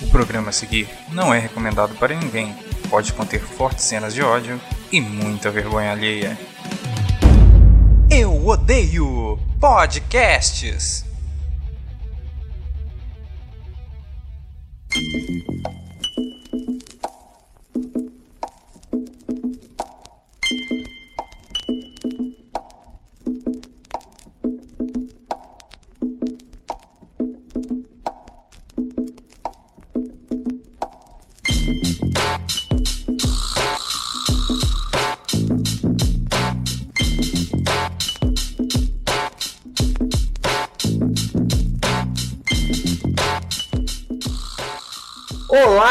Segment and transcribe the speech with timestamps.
[0.00, 2.54] O programa a seguir não é recomendado para ninguém.
[2.90, 4.60] Pode conter fortes cenas de ódio
[4.92, 6.38] e muita vergonha alheia.
[8.10, 11.04] Eu odeio podcasts.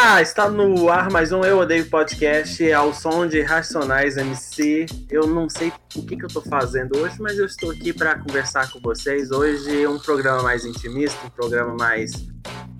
[0.07, 4.85] Olá, está no ar mais um Eu Odeio Podcast ao som de Racionais MC.
[5.09, 8.19] Eu não sei o que, que eu estou fazendo hoje, mas eu estou aqui para
[8.19, 9.31] conversar com vocês.
[9.31, 12.11] Hoje é um programa mais intimista, um programa mais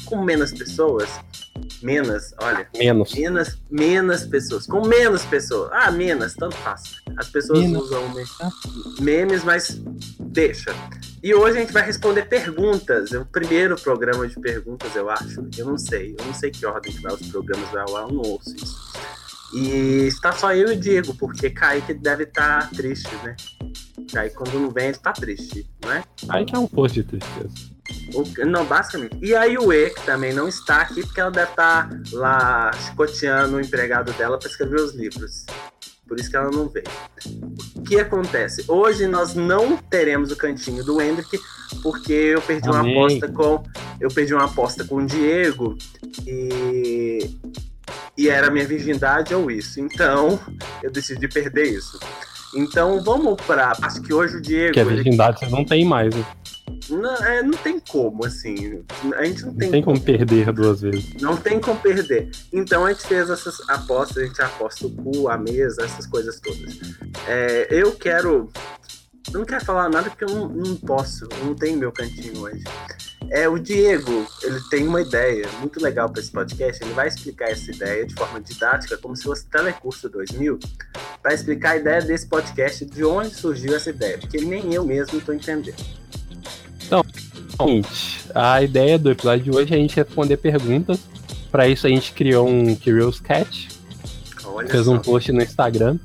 [0.06, 1.10] com menos pessoas.
[1.86, 2.68] Menos, olha.
[2.76, 3.14] Menos.
[3.14, 4.66] Menos, menos pessoas.
[4.66, 5.70] Com menos pessoas.
[5.72, 6.82] Ah, menos, tanto faz.
[7.16, 7.84] As pessoas Menos.
[7.84, 8.26] usam me-
[9.02, 9.80] memes, mas
[10.20, 10.74] deixa.
[11.22, 13.14] E hoje a gente vai responder perguntas.
[13.14, 15.48] É o primeiro programa de perguntas, eu acho.
[15.56, 16.16] Eu não sei.
[16.18, 18.76] Eu não sei que ordem que vai os programas vai ar, eu não ouço isso.
[19.54, 23.36] E está só eu e o Diego, porque Kaique deve estar triste, né?
[24.12, 26.04] Kaique, quando não vem, ele tá triste, não é?
[26.30, 27.75] Aí que é um post de tristeza.
[28.46, 29.18] Não, basicamente.
[29.22, 33.62] E a Yue, que também não está aqui, porque ela deve estar lá chicoteando o
[33.62, 35.46] empregado dela para escrever os livros.
[36.08, 36.86] Por isso que ela não veio.
[37.76, 38.64] O que acontece?
[38.68, 41.40] Hoje nós não teremos o cantinho do Hendrick,
[41.82, 42.96] porque eu perdi uma Amém.
[42.98, 43.64] aposta com.
[44.00, 45.76] Eu perdi uma aposta com o Diego
[46.26, 47.30] e.
[48.18, 49.80] E era minha virgindade ou isso.
[49.80, 50.40] Então,
[50.82, 52.00] eu decidi perder isso.
[52.56, 53.74] Então vamos pra.
[53.82, 54.68] Acho que hoje o Diego.
[54.68, 56.14] Porque a ele- virgindade vocês não tem mais.
[56.16, 56.24] Né?
[56.90, 58.84] Não, é, não tem como, assim.
[59.16, 61.14] A gente não tem, Não tem como perder duas vezes.
[61.22, 62.30] Não tem como perder.
[62.54, 66.40] Então a gente fez essas apostas, a gente aposta o cu, a mesa, essas coisas
[66.40, 66.80] todas.
[67.28, 68.50] É, eu quero.
[69.34, 72.42] Eu não quero falar nada porque eu não, não posso, eu não tenho meu cantinho
[72.42, 72.64] hoje.
[73.32, 76.84] É, o Diego, ele tem uma ideia muito legal para esse podcast.
[76.84, 80.60] Ele vai explicar essa ideia de forma didática, como se fosse Telecurso 2000,
[81.22, 85.18] para explicar a ideia desse podcast, de onde surgiu essa ideia, porque nem eu mesmo
[85.18, 85.74] estou entendendo.
[87.62, 91.00] Gente, a ideia do episódio de hoje é a gente responder perguntas.
[91.52, 93.70] Pra isso a gente criou um Curious Cat,
[94.44, 94.92] Olha fez só.
[94.92, 95.98] um post no Instagram,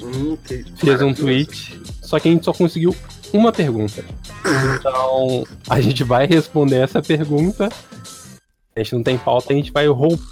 [0.00, 0.38] Hum,
[0.76, 1.78] fez um tweet.
[2.00, 2.94] Só que a gente só conseguiu
[3.32, 4.02] uma pergunta.
[4.78, 7.68] Então a gente vai responder essa pergunta.
[8.74, 10.22] A gente não tem pauta, a gente vai roubar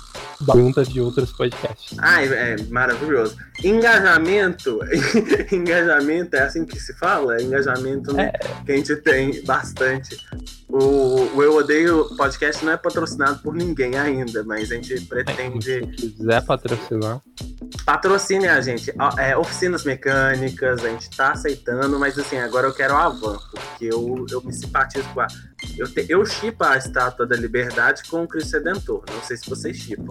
[0.44, 1.97] perguntas de outros podcasts.
[1.99, 3.37] Ah, é, é maravilhoso.
[3.65, 4.81] Engajamento,
[5.53, 7.41] engajamento é assim que se fala?
[7.41, 8.32] Engajamento, né?
[8.65, 10.16] Que a gente tem bastante.
[10.69, 15.81] O, o Eu Odeio podcast não é patrocinado por ninguém ainda, mas a gente pretende.
[15.97, 17.22] Se quiser patrocinar.
[17.84, 18.93] Patrocine a gente.
[19.16, 23.87] É, oficinas mecânicas, a gente tá aceitando, mas assim, agora eu quero a van, porque
[23.87, 25.28] eu, eu me simpatizo com a.
[25.78, 29.04] Eu, te, eu chipo a estátua da liberdade com o Cristo Redentor.
[29.10, 30.06] Não sei se vocês chipam.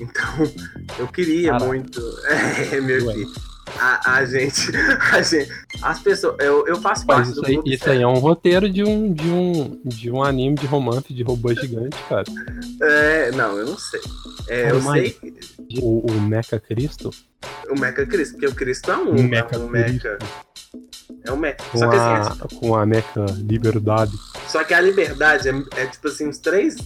[0.00, 0.52] Então,
[0.98, 1.66] eu queria Caraca.
[1.66, 2.00] muito.
[2.72, 3.32] É, meu filho.
[3.78, 4.70] A, a gente.
[5.12, 5.50] A gente.
[5.82, 6.36] As pessoas.
[6.38, 9.28] Eu, eu faço parte isso do aí, isso aí é um roteiro de um, de
[9.28, 12.24] um, de um anime de romance de robô gigante, cara.
[12.82, 14.00] É, não, eu não sei.
[14.48, 15.16] É, eu sei
[15.80, 17.10] O, o Mecha Cristo
[17.68, 19.14] o Mecha Cristo, porque o Cristo é um.
[19.14, 20.18] O é Mecha um Mecha.
[21.24, 21.56] É um Mecha.
[21.72, 24.12] com Só que assim, a, com a Mecha Liberdade.
[24.48, 26.76] Só que a liberdade é, é, tipo assim, uns três,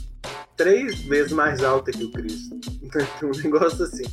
[0.56, 2.56] três vezes mais alta que o Cristo.
[2.88, 4.04] Então, é um negócio assim.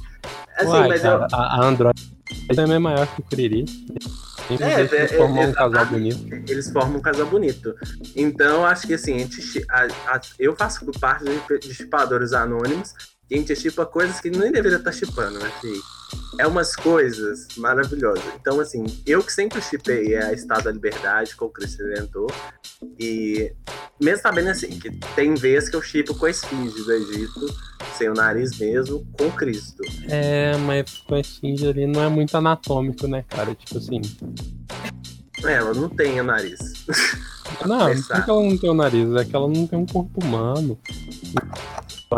[0.57, 1.97] Assim, Uai, mas cara, a, a Android
[2.53, 3.65] também é maior que o.
[4.47, 6.33] Sempre É, deixa é, de formar é, um casal bonito.
[6.51, 7.73] eles formam um casal bonito.
[8.15, 12.33] Então, eu acho que assim, a gente, a- a- eu faço parte de, de chipadores
[12.33, 12.93] anônimos
[13.31, 15.81] a gente chipa coisas que nem deveria estar chipando, né, filho?
[16.39, 18.23] É umas coisas maravilhosas.
[18.39, 22.31] Então, assim, eu que sempre chipei é a Estado da Liberdade com o Cristo Redentor.
[22.99, 23.51] E
[23.99, 27.55] mesmo sabendo assim, que tem vezes que eu chipo com a esfinge do Egito,
[27.97, 29.81] sem o nariz mesmo, com Cristo.
[30.07, 33.55] É, mas com a Shinji ali não é muito anatômico, né, cara?
[33.55, 34.01] Tipo assim.
[35.43, 36.59] É, Ela não tem o nariz.
[37.65, 38.19] Não, Pensar.
[38.19, 40.77] é que ela não tem o nariz, é que ela não tem um corpo humano.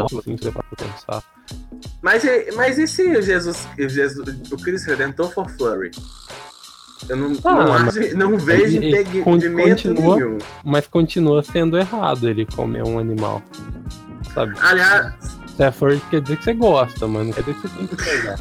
[0.06, 1.24] Assim, se pra pensar.
[2.02, 5.92] Mas, e- mas e se o Jesus, o Jesus, o Cristo Redentor for Flurry?
[7.08, 10.38] Eu não, Ah, não, acho, não vejo ele- ele impedimento continua- nenhum.
[10.66, 13.42] Mas continua sendo errado ele comer um animal.
[14.34, 14.54] Sabe?
[14.60, 15.14] Aliás,
[15.56, 17.88] Se é furry, quer dizer que você gosta, mas não quer dizer que você tem
[17.88, 18.40] que pegar.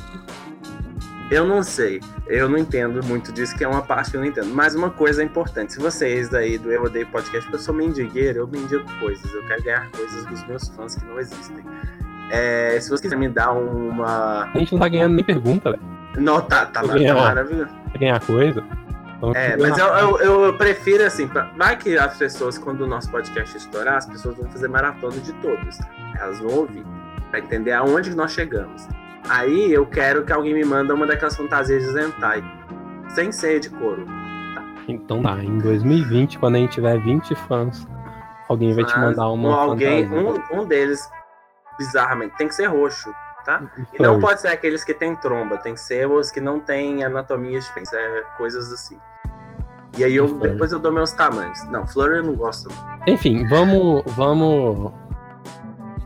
[1.31, 2.01] Eu não sei.
[2.29, 4.49] Eu não entendo muito disso, que é uma parte que eu não entendo.
[4.53, 5.75] Mas uma coisa é importante.
[5.75, 9.33] Se vocês aí do Eu Odeio Podcast, porque eu sou mendigueiro, eu mendigo coisas.
[9.33, 11.65] Eu quero ganhar coisas dos meus fãs que não existem.
[12.31, 14.51] É, se você quiser me dar uma.
[14.53, 15.83] A gente não tá ganhando nem pergunta, velho.
[16.19, 17.15] Não, tá, tá, Ganhar.
[17.15, 17.71] tá maravilhoso.
[17.91, 18.65] Pra ganhar coisa.
[19.19, 19.87] Então, É, mas eu,
[20.19, 24.07] eu, eu prefiro assim, pra- vai que as pessoas, quando o nosso podcast estourar, as
[24.07, 25.79] pessoas vão fazer maratona de todos.
[26.21, 26.85] Elas vão ouvir,
[27.31, 28.87] pra entender aonde nós chegamos.
[29.29, 32.45] Aí eu quero que alguém me manda uma daquelas fantasias de Zentai,
[33.09, 34.07] sem ser de couro.
[34.89, 37.87] Então dá, em 2020, quando a gente tiver 20 fãs,
[38.49, 39.49] alguém vai te Mas mandar uma.
[39.49, 41.01] um alguém, um, um deles,
[41.77, 43.13] bizarramente, tem que ser roxo,
[43.45, 43.63] tá?
[43.93, 47.03] E não pode ser aqueles que tem tromba, tem que ser os que não tem
[47.03, 48.99] anatomia diferente, é, coisas assim.
[49.99, 51.65] E aí eu, depois eu dou meus tamanhos.
[51.71, 52.69] Não, Flurry eu não gosto.
[53.07, 54.03] Enfim, vamos.
[54.15, 54.93] Vamos.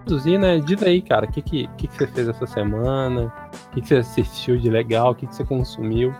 [0.04, 0.58] Produzir, né?
[0.58, 3.32] Diz aí, cara, o que, que, que, que você fez essa semana?
[3.68, 5.12] O que, que você assistiu de legal?
[5.12, 6.14] O que, que você consumiu?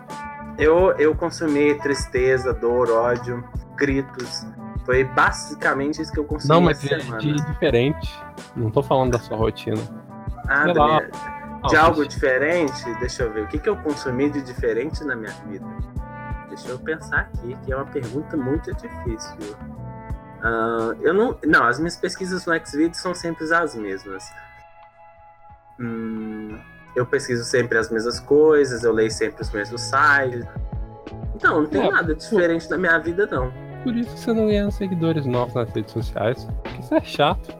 [0.57, 3.43] Eu, eu consumi tristeza, dor, ódio,
[3.75, 4.45] gritos.
[4.85, 7.19] Foi basicamente isso que eu consumi Não, mas semana.
[7.19, 8.13] de diferente.
[8.55, 9.81] Não tô falando da sua rotina.
[10.47, 11.01] Ah, sei lá.
[11.67, 13.43] de algo diferente, deixa eu ver.
[13.43, 15.65] O que, que eu consumi de diferente na minha vida?
[16.49, 19.55] Deixa eu pensar aqui, que é uma pergunta muito difícil.
[20.43, 21.37] Ah, eu não.
[21.45, 24.23] Não, as minhas pesquisas no Xvideos são sempre as mesmas.
[25.79, 26.57] Hum,
[26.95, 30.45] eu pesquiso sempre as mesmas coisas, eu leio sempre os mesmos sites.
[31.35, 33.51] Então, não tem É, nada diferente na minha vida, não.
[33.83, 36.47] Por isso que você não ganha seguidores novos nas redes sociais.
[36.63, 37.55] Porque isso é chato.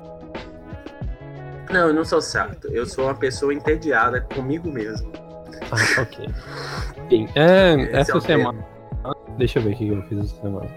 [1.72, 2.68] Não, eu não sou chato.
[2.68, 5.12] Eu sou uma pessoa entediada comigo mesmo.
[5.72, 6.30] Ah, ok.
[7.06, 8.63] Enfim, é, é essa o semana.
[9.38, 10.69] Deixa eu ver o que eu fiz essa semana.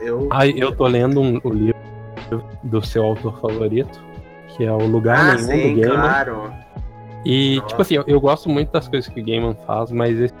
[0.00, 0.28] Eu.
[0.30, 1.78] Ai, eu tô lendo um, o livro
[2.62, 4.00] do seu autor favorito,
[4.48, 6.00] que é O Lugar Ah, Nenhum do sim, Gaiman.
[6.00, 6.52] claro.
[7.24, 7.66] E, Nossa.
[7.68, 10.32] tipo assim, eu, eu gosto muito das coisas que o Gaiman faz, mas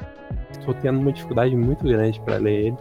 [0.64, 2.76] tô tendo uma dificuldade muito grande pra ler ele,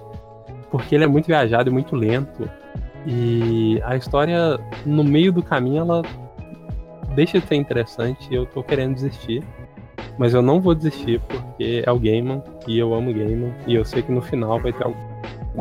[0.70, 2.50] porque ele é muito viajado e muito lento.
[3.06, 6.02] E a história, no meio do caminho, ela
[7.16, 9.44] deixa de ser interessante e eu tô querendo desistir.
[10.18, 13.76] Mas eu não vou desistir porque é o Gaiman e eu amo o Gaiman e
[13.76, 14.98] eu sei que no final vai ter algo.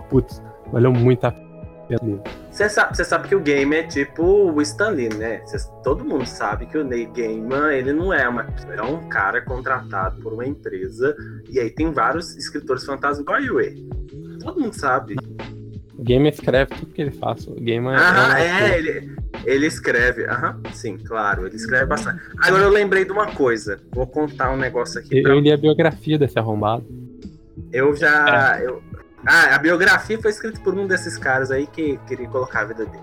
[0.08, 0.42] Putz,
[0.72, 2.20] valeu muito a pena.
[2.50, 5.42] Você sabe, sabe que o game é tipo o Stan Lee, né?
[5.46, 9.42] Cê- todo mundo sabe que o Neil Gaiman, ele não é uma, é um cara
[9.42, 11.14] contratado por uma empresa
[11.50, 13.88] e aí tem vários escritores fantásticos igual a Yue.
[14.42, 15.16] Todo mundo sabe.
[15.98, 17.46] O Gaiman escreve tudo que ele faz.
[17.46, 18.78] O Gaiman Aham, um é, autor.
[18.78, 19.12] ele,
[19.44, 20.24] ele escreve.
[20.26, 22.20] Aham, sim, claro, ele escreve bastante.
[22.42, 23.78] Agora eu lembrei de uma coisa.
[23.92, 25.18] Vou contar um negócio aqui.
[25.18, 26.84] Eu, pra- eu li a biografia desse arrombado.
[27.72, 28.58] Eu já.
[28.60, 28.66] É.
[28.66, 28.82] Eu...
[29.26, 32.86] Ah, a biografia foi escrita por um desses caras aí que queria colocar a vida
[32.86, 33.02] dele.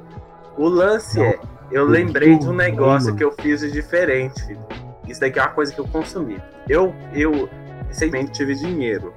[0.57, 1.25] O lance Não.
[1.25, 1.39] é,
[1.71, 4.59] eu lembrei de um negócio que eu fiz de diferente, filho.
[5.07, 6.41] Isso daqui é uma coisa que eu consumi.
[6.69, 7.49] Eu, eu
[7.87, 9.13] recentemente tive dinheiro.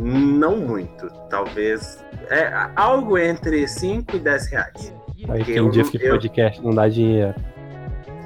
[0.00, 2.02] Não muito, talvez.
[2.30, 4.92] É algo entre 5 e 10 reais.
[5.28, 7.34] Aí não- diz que eu- podcast não dá dinheiro.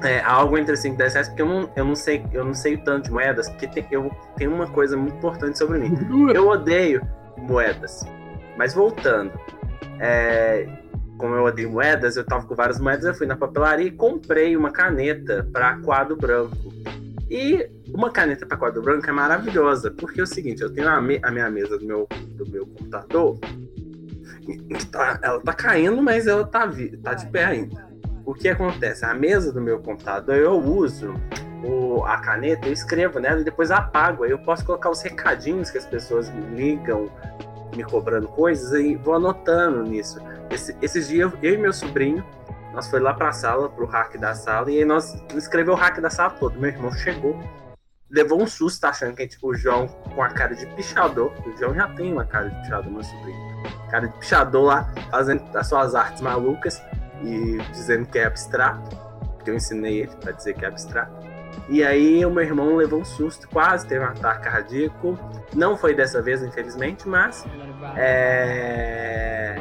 [0.03, 2.53] É, algo entre 5 e 10 reais, porque eu não, eu não sei, eu não
[2.53, 5.95] sei o tanto de moedas, porque tem, eu tenho uma coisa muito importante sobre mim.
[6.33, 7.01] Eu odeio
[7.37, 8.03] moedas.
[8.57, 9.31] Mas voltando,
[9.99, 10.67] é,
[11.17, 14.55] como eu odeio moedas, eu tava com várias moedas, eu fui na papelaria e comprei
[14.57, 16.55] uma caneta para quadro branco.
[17.29, 21.01] E uma caneta para quadro branco é maravilhosa, porque é o seguinte, eu tenho a,
[21.01, 22.07] me- a minha mesa do meu,
[22.37, 23.37] do meu computador,
[24.91, 26.69] tá- ela tá caindo, mas ela tá,
[27.03, 27.85] tá de pé ainda.
[28.25, 29.05] O que acontece?
[29.05, 31.13] A mesa do meu computador eu uso
[31.63, 34.23] o- a caneta, eu escrevo nela e depois apago.
[34.23, 37.09] Aí eu posso colocar os recadinhos que as pessoas me ligam,
[37.75, 40.19] me cobrando coisas, e vou anotando nisso.
[40.49, 42.25] Esse- esses dias, eu e meu sobrinho,
[42.73, 45.99] nós foi lá pra sala, pro hack da sala, e aí nós escreveu o hack
[45.99, 46.59] da sala todo.
[46.59, 47.37] Meu irmão chegou,
[48.09, 51.73] levou um susto achando que tipo, o João com a cara de pichador, o João
[51.73, 53.47] já tem uma cara de pichador, meu sobrinho.
[53.91, 56.81] Cara de pichador lá, fazendo as suas artes malucas
[57.23, 58.95] e dizendo que é abstrato,
[59.43, 61.26] que eu ensinei ele pra dizer que é abstrato.
[61.69, 65.17] E aí o meu irmão levou um susto, quase teve um ataque cardíaco.
[65.53, 67.45] Não foi dessa vez, infelizmente, mas
[67.95, 69.59] é,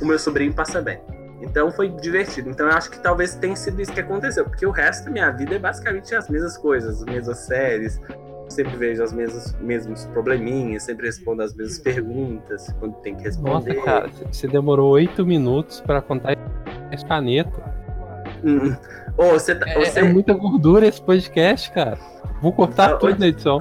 [0.00, 1.00] o meu sobrinho passa bem.
[1.40, 2.50] Então foi divertido.
[2.50, 5.30] Então eu acho que talvez tenha sido isso que aconteceu, porque o resto da minha
[5.30, 8.00] vida é basicamente as mesmas coisas, as mesmas séries.
[8.48, 13.68] Sempre vejo as mesmas mesmos probleminhas, sempre respondo as mesmas perguntas quando tem que Nossa,
[13.68, 13.84] responder.
[13.84, 16.34] cara, c- você demorou oito minutos pra contar
[16.90, 17.62] essa caneta.
[19.18, 21.98] Ô, você, tá- É, você- é muita gordura esse podcast, cara.
[22.40, 23.60] Vou cortar Ah, tudo na edição.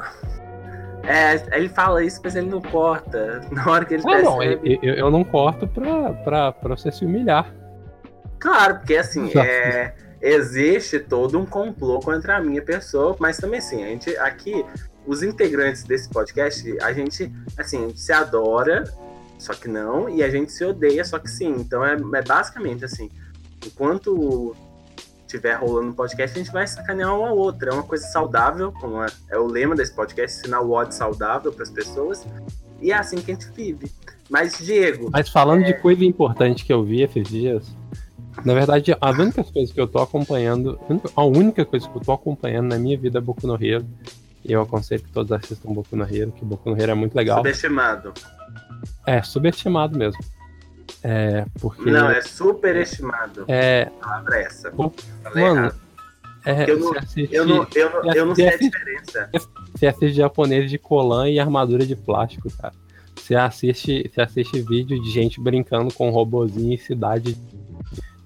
[1.04, 3.42] é, ele fala isso, mas ele não corta.
[3.52, 4.80] Na hora que ele Ah, não, percebe.
[4.84, 7.52] eu, eu- eu não corto pra, pra, pra você se humilhar.
[8.40, 13.84] Claro, porque assim, é, existe todo um complô contra a minha pessoa, mas também assim,
[13.84, 14.64] a gente aqui,
[15.08, 18.84] os integrantes desse podcast, a gente, assim, a gente se adora,
[19.40, 21.50] só que não, e a gente se odeia, só que sim.
[21.58, 23.10] Então é, é basicamente assim,
[23.66, 24.56] enquanto
[25.28, 27.70] tiver rolando um podcast, a gente vai sacanear um ao outro.
[27.70, 31.52] É uma coisa saudável, como é, é o lema desse podcast, ensinar o ódio saudável
[31.52, 32.26] para as pessoas.
[32.82, 33.92] E é assim que a gente vive.
[34.30, 35.10] Mas, Diego.
[35.12, 35.72] Mas falando é...
[35.72, 37.76] de coisa importante que eu vi esses dias,
[38.46, 40.80] na verdade, a única coisa que eu tô acompanhando,
[41.16, 43.86] a única coisa que eu tô acompanhando na minha vida é Boku no Hero.
[44.46, 47.16] E eu aconselho que todos assistam Boku no Hero, que Boku no Hero é muito
[47.16, 47.38] legal.
[47.38, 48.14] Subestimado.
[49.06, 50.20] É, subestimado mesmo.
[51.04, 51.90] É, porque...
[51.90, 53.46] Não, é superestimado.
[53.48, 53.90] É.
[54.02, 54.72] A palavra é essa.
[55.36, 55.72] Mano,
[56.46, 59.30] é, eu, não, assiste, eu, não, eu, não, eu não sei a diferença.
[59.76, 62.74] Você assiste japonês de colan e armadura de plástico, cara.
[63.16, 67.38] Você assiste, você assiste vídeo de gente brincando com robozinho em cidade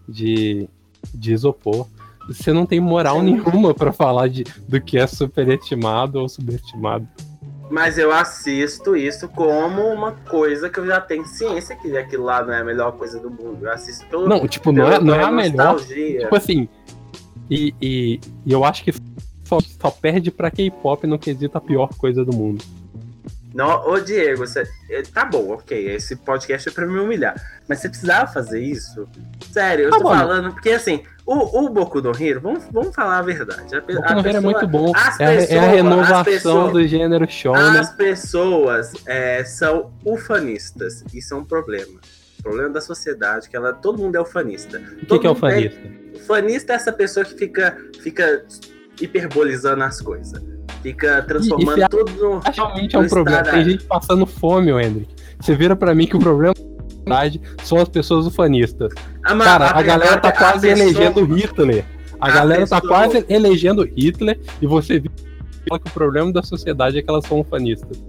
[0.08, 0.70] de,
[1.14, 1.88] de isopor.
[2.28, 7.08] Você não tem moral nenhuma para falar de, do que é superestimado ou subestimado.
[7.72, 12.44] Mas eu assisto isso como uma coisa que eu já tenho ciência que aquilo lá
[12.44, 13.66] não é a melhor coisa do mundo.
[13.66, 15.80] Eu assisto pelo, Não, tipo, não é, não é a melhor.
[15.80, 16.68] Tipo assim.
[17.50, 18.94] E, e, e eu acho que
[19.46, 22.62] só, só perde pra K-pop no quesito a pior coisa do mundo.
[23.54, 27.36] Não, ô Diego, você, é, tá bom, ok, esse podcast é pra me humilhar.
[27.68, 29.08] Mas você precisava fazer isso?
[29.52, 30.10] Sério, eu tá tô bom.
[30.10, 33.76] falando, porque assim, o, o Boku no Hero, vamos, vamos falar a verdade.
[33.76, 34.92] A, Boku no Hero é muito bom.
[35.20, 37.80] É, pessoas, é, a renovação pessoas, do gênero shonen.
[37.80, 41.04] As pessoas é, são ufanistas.
[41.14, 42.00] Isso é um problema.
[42.40, 44.82] O problema da sociedade, que ela, todo mundo é ufanista.
[45.04, 45.80] O que, que é ufanista?
[45.80, 48.46] É, ufanista é essa pessoa que fica, fica
[49.00, 50.42] hiperbolizando as coisas.
[50.82, 52.40] Fica transformando e, e tudo no.
[52.40, 53.44] Realmente é um problema.
[53.44, 55.14] Tem gente passando fome, o Hendrick.
[55.40, 56.56] Você vira para mim que o problema
[57.64, 58.92] são as pessoas ufanistas.
[59.24, 60.90] Ah, Cara, a, a galera tá quase pessoa...
[60.90, 61.86] elegendo Hitler.
[62.20, 62.82] A, a galera tá pessoa...
[62.82, 67.26] tá quase elegendo Hitler e você vê que o problema da sociedade é que elas
[67.26, 68.02] são ufanistas.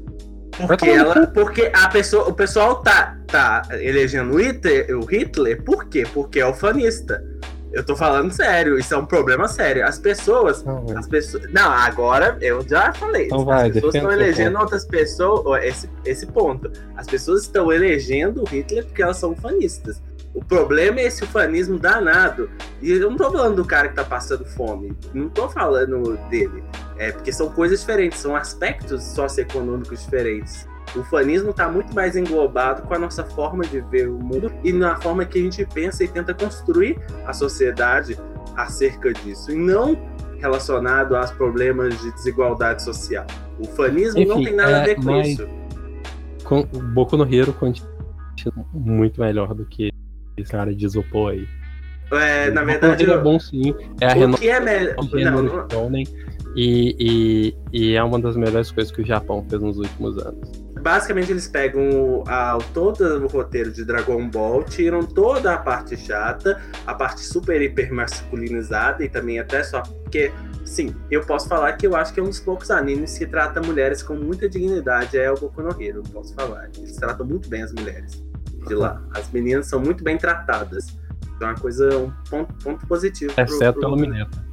[0.67, 5.87] Porque, ela, porque a pessoa, o pessoal tá, tá elegendo o Hitler, o Hitler, por
[5.87, 6.05] quê?
[6.13, 7.25] Porque é ufanista.
[7.73, 9.87] Eu tô falando sério, isso é um problema sério.
[9.87, 10.63] As pessoas.
[10.63, 11.51] Não, as pessoas.
[11.51, 13.27] Não, agora eu já falei.
[13.27, 15.65] Então vai, as pessoas estão elegendo outras pessoas.
[15.65, 16.71] Esse, esse ponto.
[16.97, 20.03] As pessoas estão elegendo Hitler porque elas são fanistas.
[20.35, 22.51] O problema é esse fanismo danado.
[22.81, 24.97] E eu não tô falando do cara que tá passando fome.
[25.13, 26.63] Não tô falando dele.
[26.99, 30.67] É porque são coisas diferentes, são aspectos socioeconômicos diferentes.
[30.95, 34.73] O fanismo está muito mais englobado com a nossa forma de ver o mundo e
[34.73, 38.19] na forma que a gente pensa e tenta construir a sociedade
[38.57, 39.97] acerca disso, e não
[40.39, 43.27] relacionado aos problemas de desigualdade social.
[43.59, 45.49] O fanismo Enfim, não tem nada é, a ver com isso.
[46.45, 47.93] Com, o Boku no Hero continua
[48.73, 49.91] muito melhor do que
[50.37, 51.49] esse cara de isopor aí.
[52.11, 53.11] É, na verdade.
[53.11, 53.75] é bom sim.
[54.01, 54.95] É a renovação é melhor...
[56.55, 60.63] e, e, e é uma das melhores coisas que o Japão fez nos últimos anos.
[60.81, 66.61] Basicamente, eles pegam a, todo o roteiro de Dragon Ball, tiram toda a parte chata,
[66.85, 69.81] a parte super hiper masculinizada e também até só.
[69.83, 70.33] Porque,
[70.65, 73.63] sim, eu posso falar que eu acho que é um dos poucos animes que trata
[73.63, 75.17] mulheres com muita dignidade.
[75.17, 76.69] É o Boku no Hero, posso falar.
[76.77, 78.21] Eles tratam muito bem as mulheres
[78.67, 79.01] de lá.
[79.15, 80.99] As meninas são muito bem tratadas.
[81.37, 83.33] Então é uma coisa, um ponto, ponto positivo.
[83.37, 84.45] Exceto pelo Mineta.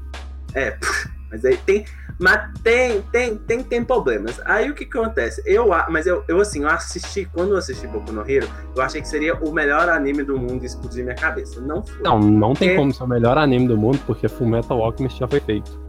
[0.54, 0.78] É,
[1.32, 1.86] mas aí tem.
[2.20, 4.42] Mas tem, tem, tem, tem problemas.
[4.46, 5.42] Aí o que, que acontece?
[5.46, 9.02] Eu, mas eu, eu assim, eu assisti, quando eu assisti Boku no Hero, eu achei
[9.02, 11.62] que seria o melhor anime do mundo e explodir minha cabeça.
[11.62, 12.02] Não foi.
[12.02, 15.40] Não, não tem como ser o melhor anime do mundo, porque Fullmetal Alchemist já foi
[15.40, 15.80] feito.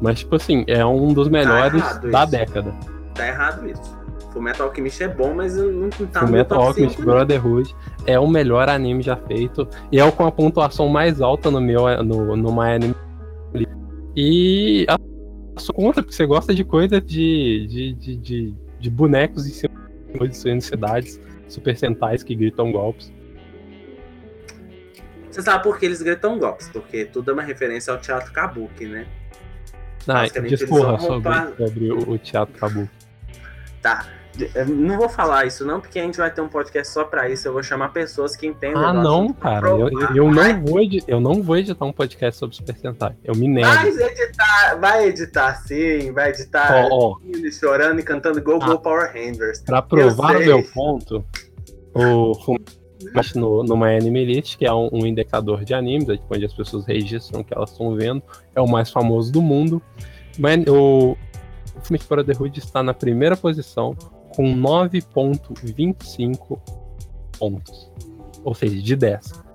[0.00, 2.30] Mas, tipo assim, é um dos melhores tá da isso.
[2.30, 2.74] década.
[3.14, 4.00] Tá errado isso.
[4.32, 7.74] Fullmetal Alchemist é bom, mas não tá Fullmetal Alchemist 5, Brotherhood
[8.06, 9.66] é o melhor anime já feito.
[9.90, 12.94] E é o com a pontuação mais alta no meu no, no My Anime.
[14.16, 19.46] E a sua conta, porque você gosta de coisa de, de, de, de, de bonecos
[19.46, 23.12] em cima de cidades, super sentais que gritam golpes.
[25.30, 26.68] Você sabe por que eles gritam golpes?
[26.68, 29.06] Porque tudo é uma referência ao teatro Kabuki, né?
[30.08, 32.90] Ah, discorra sobre, sobre o, o teatro Kabuki.
[33.80, 34.08] Tá.
[34.68, 37.48] Não vou falar isso não, porque a gente vai ter um podcast só pra isso.
[37.48, 38.82] Eu vou chamar pessoas que entendem.
[38.82, 39.68] Ah, não, cara.
[39.68, 43.16] Eu, eu, não vou editar, eu não vou editar um podcast sobre Super Sentai.
[43.24, 43.66] Eu me nego.
[43.66, 47.50] Vai editar, vai editar sim, vai editar oh, oh.
[47.50, 49.60] chorando e cantando Go ah, Go Power Rangers.
[49.60, 51.24] Pra provar o meu ponto,
[51.94, 52.32] o
[53.34, 56.44] no, no My Anime List, que é um, um indicador de animes, é tipo, onde
[56.44, 58.22] as pessoas registram o que elas estão vendo,
[58.54, 59.82] é o mais famoso do mundo.
[60.38, 61.16] Mas o,
[61.76, 63.96] o filme de Brotherhood está na primeira posição
[64.34, 66.58] com 9.25
[67.38, 67.92] pontos.
[68.44, 69.50] Ou seja, de 10.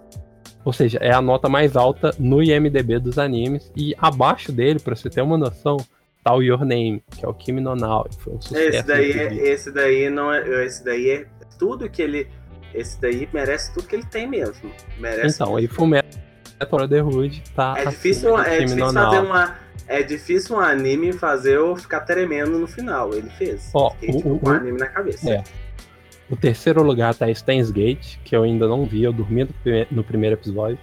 [0.63, 3.71] Ou seja, é a nota mais alta no IMDB dos animes.
[3.75, 5.77] E abaixo dele, para você ter uma noção,
[6.23, 8.77] Tal Your Name, que é o Kimi no Now, foi um sucesso.
[8.77, 10.65] Esse daí, é, esse daí não é.
[10.65, 11.27] Esse daí é
[11.59, 12.27] tudo que ele.
[12.73, 14.71] Esse daí merece tudo que ele tem mesmo.
[14.99, 15.35] Merece.
[15.35, 16.09] Então, aí Fullmetal
[16.69, 19.55] Brotherhood tá é difícil, do é difícil fazer uma.
[19.87, 23.13] É difícil um anime fazer eu ficar tremendo no final.
[23.13, 23.69] Ele fez.
[23.73, 25.29] Ó, Fiquei, o- tipo, o- com o o- anime na cabeça.
[25.31, 25.43] É.
[26.29, 29.87] O terceiro lugar tá Steins Gate, que eu ainda não vi, eu dormi no prime-
[29.91, 30.79] no primeiro episódio.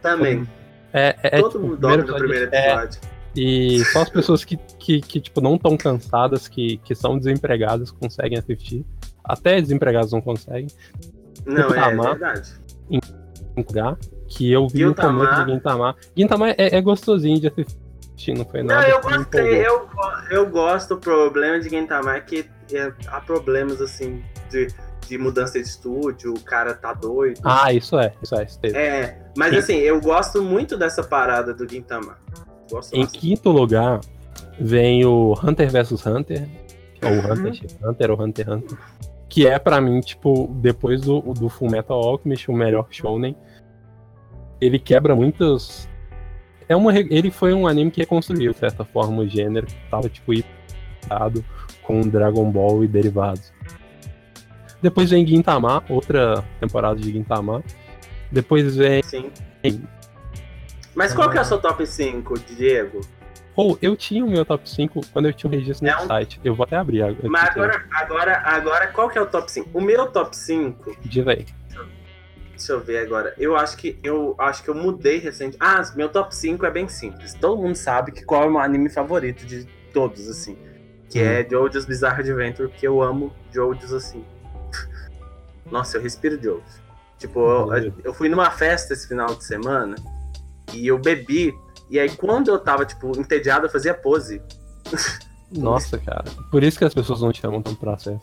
[0.00, 0.46] Também.
[0.92, 3.00] É, é, é, Todo tipo, mundo o dorme no primeiro é- episódio.
[3.34, 7.90] E só as pessoas que, que, que, tipo, não estão cansadas, que, que são desempregadas,
[7.90, 8.84] conseguem assistir.
[9.24, 10.66] Até desempregados não conseguem.
[11.46, 12.52] Não, é verdade.
[12.90, 13.00] Em
[13.56, 13.96] lugar,
[14.28, 15.26] que eu vi no Gintama.
[15.26, 15.96] começo de Gintama.
[16.16, 17.76] Gintama é, é gostosinho de assistir,
[18.28, 18.88] não foi Não, nada.
[18.88, 19.88] eu que me gostei, eu,
[20.30, 20.94] eu gosto.
[20.94, 24.68] O problema de Gintama é que é, há problemas assim de,
[25.08, 27.40] de mudança de estúdio, o cara tá doido.
[27.44, 28.44] Ah, isso é, isso é.
[28.44, 28.76] isso teve.
[28.78, 29.58] É, mas Sim.
[29.58, 32.16] assim, eu gosto muito dessa parada do Gintama.
[32.70, 33.18] Gosto Em bastante.
[33.18, 34.00] quinto lugar
[34.60, 36.48] vem o Hunter vs Hunter,
[37.02, 37.32] ou Uhum.
[37.32, 38.78] Hunter x Hunter, ou Hunter x Hunter,
[39.28, 43.36] que é pra mim, tipo, depois do, do Full Metal Alchemist, o melhor shounen.
[44.60, 45.88] Ele quebra muitas...
[46.72, 50.08] É uma, ele foi um anime que reconstruiu, de certa forma, o gênero, que tava,
[50.08, 51.44] tipo, irritado
[51.82, 53.52] com Dragon Ball e derivados.
[54.80, 57.62] Depois vem Gintama, outra temporada de Gintama.
[58.30, 59.30] Depois vem Sim.
[60.94, 63.02] Mas qual que é o seu top 5, Diego?
[63.54, 66.06] Ou eu tinha o meu top 5 quando eu tinha o registro É no um-
[66.06, 66.40] site.
[66.42, 67.28] Eu vou até abrir agora.
[67.28, 69.68] Mas agora, agora, agora, qual que é o top 5?
[69.74, 71.44] O meu top 5, Diz aí.
[72.62, 73.34] Deixa eu ver agora.
[73.36, 75.56] Eu acho que eu acho que eu mudei recente.
[75.58, 77.34] Ah, meu top 5 é bem simples.
[77.34, 80.56] Todo mundo sabe que qual é o meu anime favorito de todos, assim.
[81.10, 81.24] Que Hum.
[81.26, 84.24] é Jojo's Bizarre Adventure, que eu amo Jojo's assim.
[85.70, 86.80] Nossa, eu respiro Jojo's.
[87.18, 87.40] Tipo,
[87.74, 89.96] eu, eu fui numa festa esse final de semana
[90.72, 91.52] e eu bebi.
[91.90, 94.40] E aí, quando eu tava, tipo, entediado, eu fazia pose.
[95.52, 96.24] Nossa, cara.
[96.50, 98.20] Por isso que as pessoas não te chamam tão pra acesso.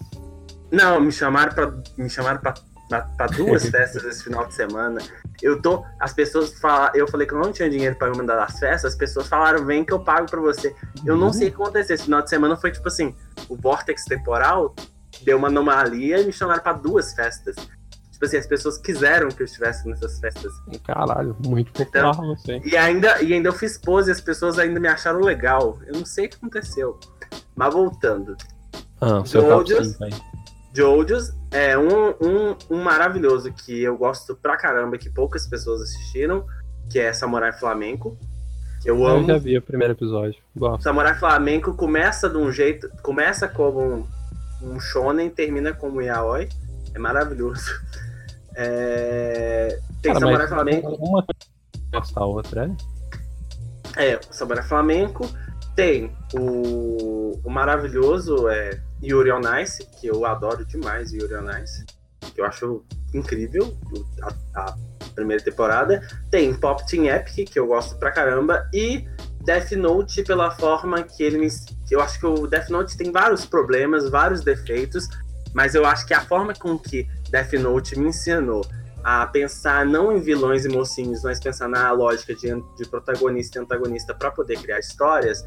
[0.72, 2.54] Não, me chamaram pra, me chamaram pra,
[2.90, 5.00] pra, pra duas festas esse final de semana.
[5.42, 5.86] Eu tô.
[6.00, 6.94] As pessoas falaram.
[6.96, 8.92] Eu falei que eu não tinha dinheiro pra me mandar das festas.
[8.94, 10.76] As pessoas falaram, vem que eu pago pra você.
[11.06, 11.96] Eu não sei o que aconteceu.
[11.96, 13.16] Esse final de semana foi tipo assim:
[13.48, 14.76] o vórtex temporal
[15.22, 17.56] deu uma anomalia e me chamaram pra duas festas.
[18.12, 20.52] Tipo assim, as pessoas quiseram que eu estivesse nessas festas.
[20.86, 22.60] Caralho, muito Então- popular você.
[22.66, 25.80] E ainda, e ainda eu fiz pose e as pessoas ainda me acharam legal.
[25.88, 27.00] Eu não sei o que aconteceu.
[27.56, 28.36] Mas voltando.
[29.00, 29.88] Ah, seu top Jojo's.
[29.94, 30.12] 5 aí.
[30.74, 36.46] Jojo's é um, um, um maravilhoso que eu gosto pra caramba, que poucas pessoas assistiram,
[36.92, 38.18] que é Samurai Flamenco.
[38.86, 39.28] Eu Eu amo.
[39.28, 40.40] já vi o primeiro episódio.
[40.56, 40.84] Gosto.
[40.84, 42.90] Samurai Flamenco começa de um jeito.
[43.02, 44.08] Começa como um,
[44.62, 46.48] um shonen, termina como um yaoi.
[46.94, 47.70] É maravilhoso.
[48.56, 50.96] É, Tem Cara, Samurai Flamenco.
[50.96, 52.72] uma coisa a outra,
[53.98, 54.14] é?
[54.14, 55.28] É, Samurai Flamenco.
[55.76, 61.86] Tem o, o maravilhoso é, Yuri on Ice, que eu adoro demais Yuri on Ice.
[62.34, 62.84] Que eu acho
[63.14, 63.78] incrível
[64.22, 64.76] a, a
[65.16, 66.02] primeira temporada.
[66.30, 68.70] Tem Pop Team Epic, que eu gosto pra caramba.
[68.74, 69.06] E
[69.44, 71.48] Death Note, pela forma que ele me.
[71.90, 75.08] Eu acho que o Death Note tem vários problemas, vários defeitos.
[75.54, 78.62] Mas eu acho que a forma com que Death Note me ensinou
[79.04, 83.62] a pensar não em vilões e mocinhos, mas pensar na lógica de, de protagonista e
[83.62, 85.44] antagonista para poder criar histórias.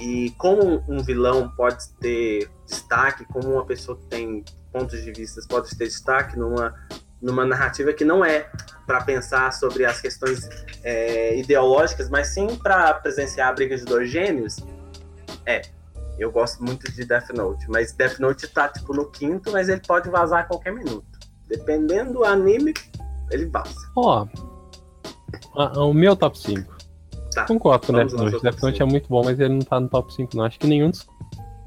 [0.00, 5.40] E como um vilão pode ter destaque, como uma pessoa que tem pontos de vista
[5.48, 6.72] pode ter destaque numa,
[7.20, 8.48] numa narrativa que não é
[8.86, 10.48] para pensar sobre as questões
[10.84, 14.56] é, ideológicas, mas sim para presenciar a briga de dois gênios.
[15.44, 15.62] É,
[16.18, 19.80] eu gosto muito de Death Note, mas Death Note tá tipo no quinto, mas ele
[19.86, 21.06] pode vazar a qualquer minuto.
[21.48, 22.72] Dependendo do anime,
[23.30, 23.74] ele vaza.
[23.96, 24.26] Ó,
[25.56, 26.77] a- o meu top 5.
[27.38, 27.46] Tá.
[27.46, 29.88] Concordo com o Vamos Death seu Death é muito bom, mas ele não tá no
[29.88, 30.44] top 5, não.
[30.44, 31.06] Acho que nenhum dos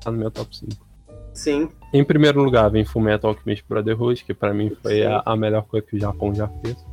[0.01, 0.91] tá no meu top 5.
[1.34, 5.63] Sim, Em primeiro lugar vem Fullmetal Alchemist Brotherhood, que pra mim foi a, a melhor
[5.63, 6.86] coisa que o Japão já fez.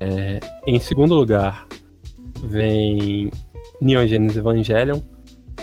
[0.00, 1.66] É, em segundo lugar
[2.42, 3.30] vem
[3.80, 5.00] Neon Genesis Evangelion,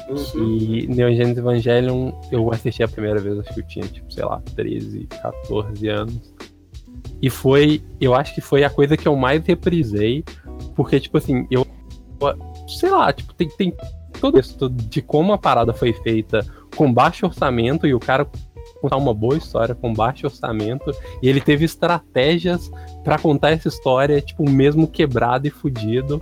[0.10, 0.58] uhum.
[0.58, 4.24] e Neon Genesis Evangelion eu assisti a primeira vez, acho que eu tinha, tipo, sei
[4.24, 6.34] lá, 13, 14 anos.
[7.22, 10.24] E foi, eu acho que foi a coisa que eu mais reprisei,
[10.76, 11.66] porque, tipo assim, eu,
[12.68, 13.74] sei lá, tipo, tem, tem
[14.20, 18.28] todo isso de como a parada foi feita com baixo orçamento e o cara
[18.82, 22.70] contar uma boa história com baixo orçamento e ele teve estratégias
[23.04, 26.22] pra contar essa história, tipo, mesmo quebrado e fudido.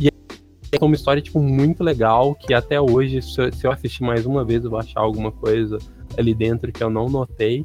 [0.00, 4.44] E é uma história, tipo, muito legal, que até hoje, se eu assistir mais uma
[4.44, 5.78] vez, eu vou achar alguma coisa
[6.18, 7.64] ali dentro que eu não notei.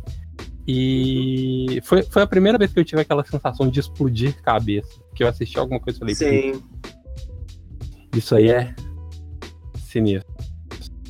[0.67, 4.99] E foi, foi a primeira vez que eu tive aquela sensação de explodir cabeça.
[5.15, 6.62] Que eu assisti alguma coisa e falei, Sim.
[8.13, 8.75] isso aí é
[9.77, 10.36] sinistros.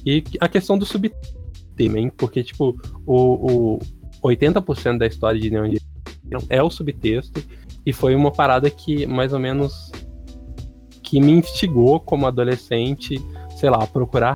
[0.05, 2.11] E a questão do subtema, hein?
[2.15, 3.79] Porque, tipo, o, o
[4.23, 5.71] 80% da história de Neon
[6.49, 7.43] é o subtexto.
[7.85, 9.91] E foi uma parada que, mais ou menos,
[11.01, 13.19] que me instigou como adolescente,
[13.57, 14.35] sei lá, a procurar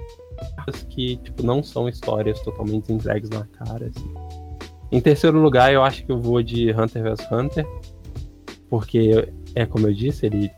[0.89, 4.13] que, tipo, não são histórias totalmente entregues na cara, assim.
[4.91, 7.65] Em terceiro lugar, eu acho que eu vou de Hunter vs Hunter,
[8.69, 10.51] porque, é como eu disse, ele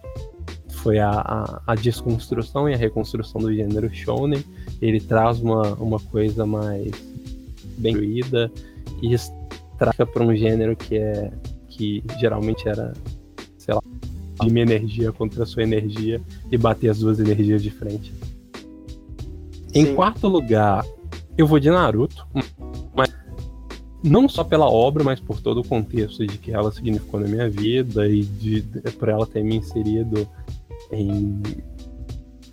[0.70, 4.44] foi a, a, a, desconstrução e a reconstrução do gênero shonen.
[4.82, 6.92] Ele traz uma, uma coisa mais
[7.78, 8.52] bem fluida
[9.02, 9.16] e
[9.78, 11.32] traca para um gênero que é
[11.70, 12.94] que geralmente era,
[13.58, 13.82] sei lá,
[14.42, 18.14] de minha energia contra a sua energia e bater as duas energias de frente.
[19.68, 19.80] Sim.
[19.80, 20.86] Em quarto lugar,
[21.38, 22.28] eu vou de Naruto,
[24.04, 27.50] não só pela obra, mas por todo o contexto de que ela significou na minha
[27.50, 30.28] vida e de, de por ela ter me inserido
[30.92, 31.42] em,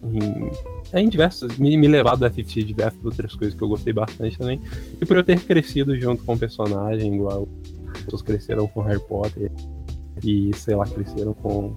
[0.05, 0.51] em,
[0.95, 1.59] em diversos.
[1.59, 4.61] Me, me levado a assistir diversas outras coisas que eu gostei bastante também.
[5.01, 7.49] E por eu ter crescido junto com o personagem, igual
[8.05, 9.51] pessoas cresceram com Harry Potter
[10.23, 11.77] e, sei lá, cresceram com.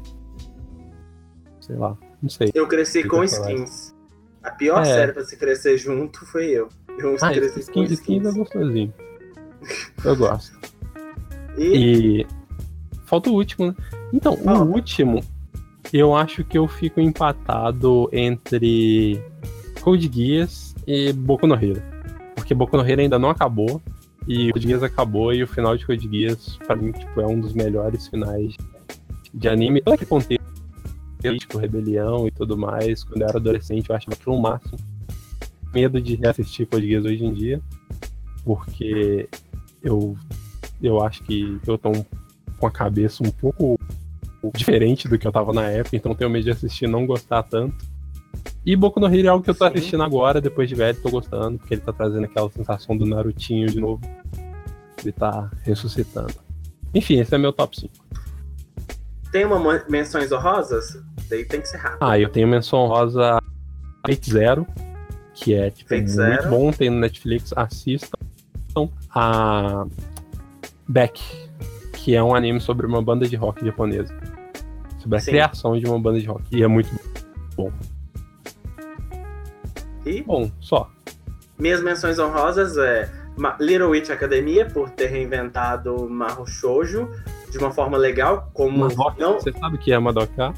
[1.59, 2.51] Sei lá, não sei.
[2.53, 3.93] Eu cresci com skins.
[4.43, 4.85] A pior é.
[4.85, 6.67] série pra se crescer junto foi eu.
[6.99, 7.99] Eu ah, cresci skins, com skins.
[7.99, 8.93] skins é gostosinho.
[10.03, 10.57] Eu gosto.
[11.57, 12.21] E...
[12.21, 12.27] e...
[13.05, 13.75] Falta o último, né?
[14.11, 15.21] Então, o último
[15.93, 19.21] eu acho que eu fico empatado entre
[19.81, 21.81] Code Geass e Boku no Hero.
[22.35, 23.79] Porque Boku no Hero ainda não acabou.
[24.27, 27.39] E Code Geass acabou e o final de Code Geass, pra mim, tipo, é um
[27.39, 28.55] dos melhores finais
[29.31, 29.81] de anime.
[29.81, 30.43] Todo aquele contexto,
[31.37, 33.03] tipo, rebelião e tudo mais.
[33.03, 34.79] Quando eu era adolescente, eu achava aquilo o máximo.
[35.73, 37.61] Medo de reassistir Code Geass hoje em dia.
[38.43, 39.29] Porque
[39.83, 40.17] eu,
[40.81, 41.91] eu acho que eu tô
[42.57, 43.77] com a cabeça um pouco
[44.55, 47.43] diferente do que eu tava na época, então tenho medo de assistir e não gostar
[47.43, 47.85] tanto.
[48.65, 49.73] E Boku no Hero é algo que eu tô Sim.
[49.73, 53.67] assistindo agora, depois de velho, tô gostando, porque ele tá trazendo aquela sensação do Narutinho
[53.67, 54.01] de novo.
[55.01, 56.33] Ele tá ressuscitando.
[56.93, 57.93] Enfim, esse é meu top 5.
[59.31, 60.97] Tem uma menções honrosas?
[61.29, 61.97] Daí tem que ser rápido.
[62.01, 63.39] Ah, eu tenho menção honrosa
[64.05, 64.67] Fate Zero,
[65.33, 66.49] que é tipo, muito Zero.
[66.49, 68.17] bom, tem no Netflix, assistam.
[69.13, 69.85] A
[70.87, 71.21] Beck,
[71.93, 74.13] que é um anime sobre uma banda de rock japonesa
[75.03, 75.31] sobre a Sim.
[75.31, 76.43] criação de uma banda de rock.
[76.51, 76.89] E é muito
[77.55, 77.71] bom.
[80.05, 80.21] E?
[80.23, 80.89] Bom, só.
[81.59, 83.11] Minhas menções honrosas é
[83.59, 87.09] Little Witch Academia, por ter reinventado Mahou Shoujo
[87.51, 89.33] de uma forma legal, como Madoka, não...
[89.33, 90.53] Você sabe o que é Madoka?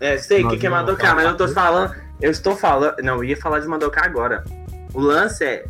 [0.00, 1.94] É, sei o que, que é Madoka, mas eu tô falando...
[2.20, 2.96] Eu estou falando...
[3.02, 4.44] Não, eu ia falar de Madoka agora.
[4.94, 5.64] O lance é...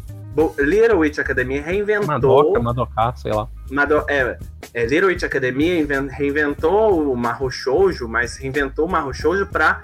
[0.58, 2.06] Little Witch Academia reinventou...
[2.06, 3.48] Madoka, Madoka, sei lá.
[3.70, 4.04] Mado...
[4.08, 4.38] É,
[4.72, 9.82] é, Little Witch Academia reinventou o Mahou Shoujo, mas reinventou o Mahou Shoujo para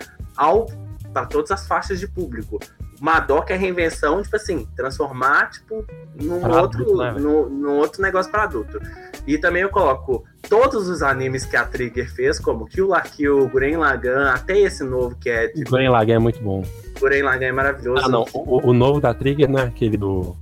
[1.13, 2.59] para todas as faixas de público.
[3.01, 5.85] Madoka é reinvenção, tipo assim, transformar, tipo,
[6.21, 8.81] num, outro, adulto, né, no, num outro negócio para adulto.
[9.29, 13.47] E também eu coloco todos os animes que a Trigger fez, como Kill la Kill,
[13.51, 15.49] Guren Lagan, até esse novo que é...
[15.49, 16.65] Tipo, Guren Lagan é muito bom.
[16.99, 18.07] Guren Lagan é maravilhoso.
[18.07, 20.35] Ah, não, o, o novo da Trigger não é aquele do...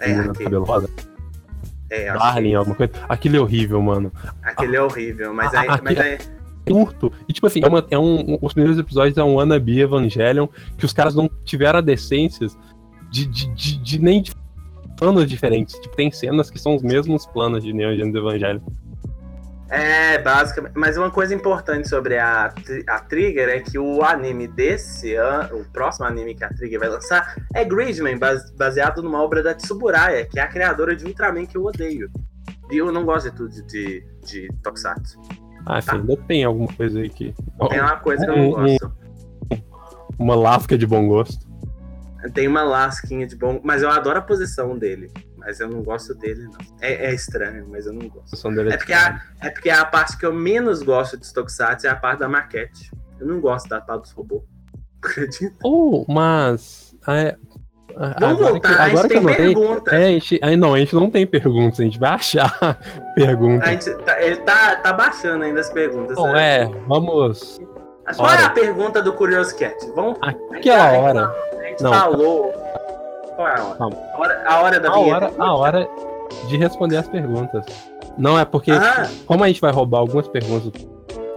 [0.00, 0.44] É, aquele.
[0.44, 0.88] cabelo rosa?
[1.90, 2.92] É, Darling, alguma coisa.
[3.06, 4.10] Aquilo é horrível, mano.
[4.42, 5.68] Aquele é horrível, mas aí.
[5.82, 6.18] mas é
[6.66, 7.12] curto.
[7.28, 10.86] E, tipo assim, é, uma, é um, os primeiros episódios é um wannabe Evangelion que
[10.86, 12.46] os caras não tiveram a decência
[13.10, 14.32] de, de, de, de nem de
[14.98, 15.78] planos diferentes.
[15.78, 18.60] Tipo, tem cenas que são os mesmos planos de Neon Genesis Evangelion.
[19.70, 20.72] É, basicamente.
[20.76, 22.52] Mas uma coisa importante sobre a,
[22.86, 26.88] a Trigger é que o anime desse ano, o próximo anime que a Trigger vai
[26.88, 28.18] lançar, é Gridman,
[28.56, 32.10] baseado numa obra da Tsuburaya, que é a criadora de Ultraman que eu odeio.
[32.70, 35.20] E eu não gosto de tudo de, de, de Tokusatsu.
[35.66, 35.94] Ah, tá.
[35.94, 37.34] ainda tem alguma coisa aí que.
[37.68, 38.92] Tem uma coisa que eu não gosto.
[40.18, 41.47] Uma lasca de bom gosto.
[42.32, 43.60] Tem uma lasquinha de bom.
[43.62, 45.10] Mas eu adoro a posição dele.
[45.36, 46.58] Mas eu não gosto dele, não.
[46.80, 48.48] É, é estranho, mas eu não gosto.
[48.60, 51.90] É, é, porque a, é porque a parte que eu menos gosto de Tokusatsu é
[51.90, 52.90] a parte da maquete.
[53.18, 54.42] Eu não gosto da parte dos robôs.
[55.02, 55.56] Acredita?
[55.64, 56.94] Oh, mas.
[57.06, 57.36] É,
[57.98, 59.92] Vamos agora voltar, que, agora a gente tem notei, perguntas.
[59.92, 62.78] É, a gente, aí, não, a gente não tem perguntas, a gente vai achar
[63.16, 63.84] perguntas.
[64.04, 66.16] Tá, ele tá, tá baixando ainda as perguntas.
[66.16, 66.62] Bom, né?
[66.62, 67.60] é, vamos.
[68.16, 69.74] Qual é a pergunta do Curious Cat?
[69.94, 70.18] Vamos.
[70.22, 71.34] Aquela hora.
[71.80, 72.52] Não, falou.
[73.36, 73.76] Qual é a hora?
[73.78, 75.88] A hora, a hora da a hora, a hora
[76.48, 77.64] de responder as perguntas.
[78.16, 79.08] Não, é porque, ah.
[79.26, 80.72] como a gente vai roubar algumas perguntas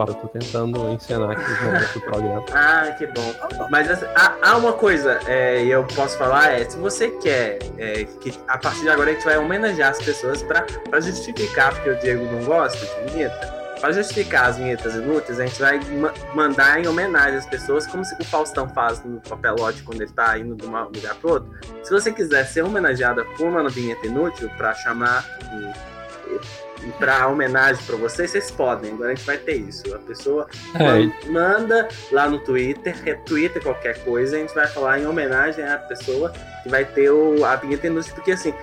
[0.10, 2.44] eu tô tentando ensinar aqui os momentos do programa.
[2.54, 3.68] Ah, que bom.
[3.70, 8.06] Mas assim, há, há, uma coisa, é, eu posso falar, é, se você quer é,
[8.06, 11.90] que a partir de agora a gente vai homenagear as pessoas pra, pra justificar porque
[11.90, 16.14] o Diego não gosta de vinheta, para justificar as vinhetas inúteis, a gente vai ma
[16.36, 20.56] mandar em homenagem às pessoas, como o Faustão faz no papelote quando ele tá indo
[20.56, 21.52] de um lugar pro outro.
[21.84, 25.26] Se você quiser ser homenageada por uma vinheta inútil, para chamar
[26.98, 28.94] para homenagem para vocês, vocês podem.
[28.94, 29.94] Agora a gente vai ter isso.
[29.94, 31.30] A pessoa é.
[31.30, 36.32] manda lá no Twitter, retweeta qualquer coisa, a gente vai falar em homenagem à pessoa
[36.64, 38.54] que vai ter o, a vinheta inútil, porque assim,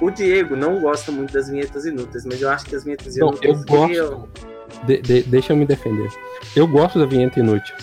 [0.00, 3.58] o Diego não gosta muito das vinhetas inúteis, mas eu acho que as vinhetas inúteis.
[3.58, 4.53] eu gosto.
[4.84, 6.10] De, de, deixa eu me defender.
[6.54, 7.74] Eu gosto da vinheta inútil,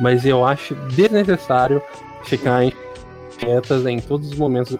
[0.00, 1.82] mas eu acho desnecessário
[2.24, 2.72] ficar em
[3.38, 4.76] vinhetas em todos os momentos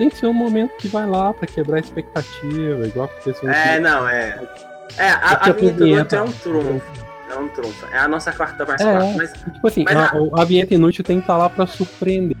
[0.00, 3.78] tem que ser um momento que vai lá pra quebrar a expectativa, igual aconteceu É,
[3.78, 4.40] não, é.
[4.96, 6.82] É, a, a vinheta inútil é um trunfo.
[7.30, 7.86] É um trunfo.
[7.92, 9.14] É a nossa quarta mais é, quarta.
[9.18, 10.40] Mas, tipo assim, mas a, a...
[10.40, 12.38] a, vinheta inútil tem que estar tá lá pra surpreender.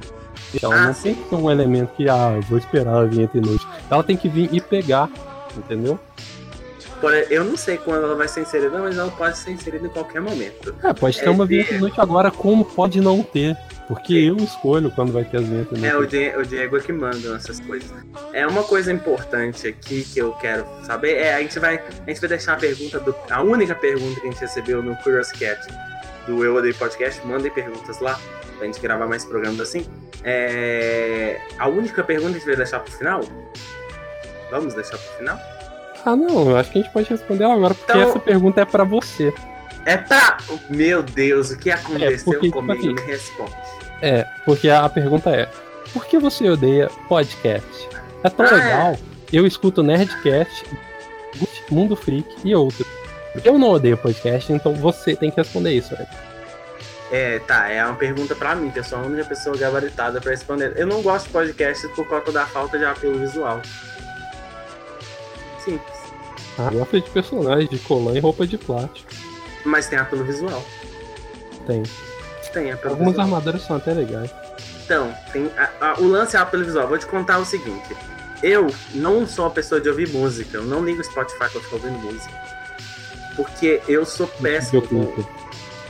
[0.54, 1.14] Então ah, não sim.
[1.14, 3.68] tem que ser um elemento que, ah, vou esperar a vinheta inútil.
[3.90, 5.10] Ela tem que vir e pegar,
[5.54, 6.00] entendeu?
[7.30, 10.20] Eu não sei quando ela vai ser inserida, mas ela pode ser inserida em qualquer
[10.20, 10.74] momento.
[10.82, 13.56] É, pode ter é, uma vinheta inútil agora, como pode não ter.
[13.90, 15.82] Porque eu escolho quando vai ter as vinhetas.
[15.82, 17.92] É, o Diego, o Diego é que manda essas coisas.
[18.32, 21.16] É uma coisa importante aqui que eu quero saber.
[21.16, 23.12] É, a gente vai, a gente vai deixar a pergunta do.
[23.28, 25.66] A única pergunta que a gente recebeu no Curious Cat
[26.24, 27.26] do Eu Odeio Podcast.
[27.26, 28.16] Mandem perguntas lá
[28.58, 29.84] pra gente gravar mais programas assim.
[30.22, 33.22] É, a única pergunta que a gente vai deixar pro final.
[34.52, 35.40] Vamos deixar pro final?
[36.04, 38.64] Ah, não, eu acho que a gente pode responder agora, porque então, essa pergunta é
[38.64, 39.32] para você.
[39.84, 40.38] É pra.
[40.68, 42.80] Meu Deus, o que aconteceu é porque, tipo comigo?
[42.82, 43.52] Tipo assim, Me responde.
[44.02, 45.48] É, porque a pergunta é:
[45.92, 47.88] por que você odeia podcast?
[48.22, 48.54] É tão ah, é.
[48.54, 48.92] legal.
[48.92, 48.98] É.
[49.32, 50.64] Eu escuto Nerdcast,
[51.70, 52.86] Mundo Freak e outros.
[53.44, 56.08] Eu não odeio podcast, então você tem que responder isso, velho.
[57.12, 60.30] É, tá, é uma pergunta pra mim, que eu sou a única pessoa gabaritada pra
[60.30, 60.74] responder.
[60.76, 63.60] Eu não gosto de podcast por conta da falta de apelo visual.
[65.64, 65.98] Simples.
[66.58, 69.10] Ah, gosta de personagens de colã e roupa de plástico.
[69.64, 70.64] Mas tem apelo visual.
[71.66, 71.82] Tem
[72.52, 73.26] tem apelo Algumas visual.
[73.26, 74.30] armaduras são até legais.
[74.84, 76.88] Então, tem a, a, o lance é apelo visual.
[76.88, 77.96] Vou te contar o seguinte.
[78.42, 80.56] Eu não sou uma pessoa de ouvir música.
[80.56, 82.32] Eu não ligo Spotify quando eu fico ouvindo música.
[83.36, 84.82] Porque eu sou péssimo.
[84.82, 85.39] Com...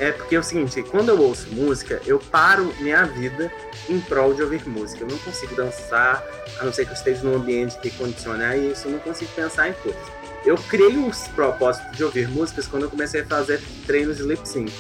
[0.01, 3.53] É porque é o seguinte, quando eu ouço música, eu paro minha vida
[3.87, 5.05] em prol de ouvir música.
[5.05, 6.25] Eu não consigo dançar,
[6.59, 9.31] a não ser que eu esteja num ambiente que condicione a isso, eu não consigo
[9.33, 10.01] pensar em coisas.
[10.43, 14.49] Eu criei uns propósitos de ouvir músicas quando eu comecei a fazer treinos de lip
[14.49, 14.73] sync.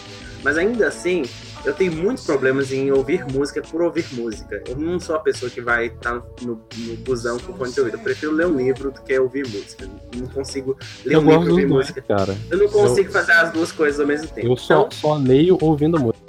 [0.42, 1.22] Mas ainda assim,
[1.64, 4.62] eu tenho muitos problemas em ouvir música por ouvir música.
[4.66, 7.80] Eu não sou a pessoa que vai estar tá no, no busão com fone de
[7.80, 7.96] ouvido.
[7.96, 9.84] Eu prefiro ler um livro do que ouvir música.
[9.84, 12.02] Eu não consigo ler eu um livro e ouvir música.
[12.02, 12.36] Cara.
[12.50, 14.46] Eu não consigo eu, fazer as duas coisas ao mesmo tempo.
[14.46, 16.24] Eu só, então, só leio ouvindo música.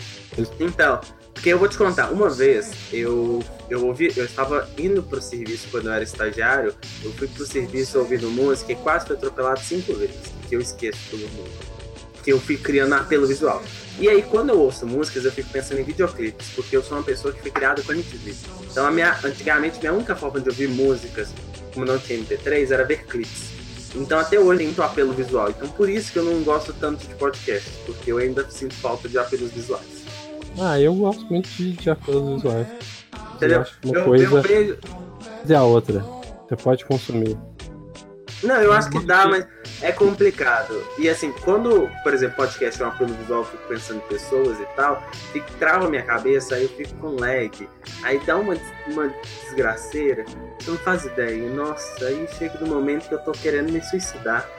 [0.60, 1.00] Então,
[1.34, 5.68] porque eu vou te contar, uma vez eu, eu ouvi, eu estava indo pro serviço
[5.72, 9.94] quando eu era estagiário, eu fui pro serviço ouvindo música e quase fui atropelado cinco
[9.96, 10.16] vezes,
[10.48, 11.71] que eu esqueço todo mundo
[12.24, 13.62] que eu fico criando apelo visual.
[14.00, 17.04] E aí, quando eu ouço músicas, eu fico pensando em videoclipes, porque eu sou uma
[17.04, 18.36] pessoa que foi criada com MTV.
[18.70, 21.30] Então, a minha, antigamente, minha única forma de ouvir músicas,
[21.74, 23.52] como não tinha MP3, era ver clipes.
[23.96, 25.50] Então, até hoje, tem muito apelo visual.
[25.50, 29.10] Então, por isso que eu não gosto tanto de podcast, porque eu ainda sinto falta
[29.10, 30.02] de apelos visuais.
[30.60, 32.68] Ah, eu gosto muito de, de apelos visuais.
[33.36, 33.58] Entendeu?
[33.58, 34.78] Eu acho que uma eu, coisa eu vejo...
[35.48, 36.00] é a outra.
[36.48, 37.38] Você pode consumir.
[38.44, 39.46] Não, eu acho que dá, mas
[39.82, 40.84] é complicado.
[40.98, 44.60] E assim, quando, por exemplo, podcast é uma apelo visual, eu fico pensando em pessoas
[44.60, 47.70] e tal, fica, trava minha cabeça, aí eu fico com lag.
[48.04, 48.56] Aí dá uma,
[48.88, 50.26] uma desgraceira,
[50.60, 51.48] você não faz ideia.
[51.50, 54.50] Nossa, aí chega no momento que eu tô querendo me suicidar.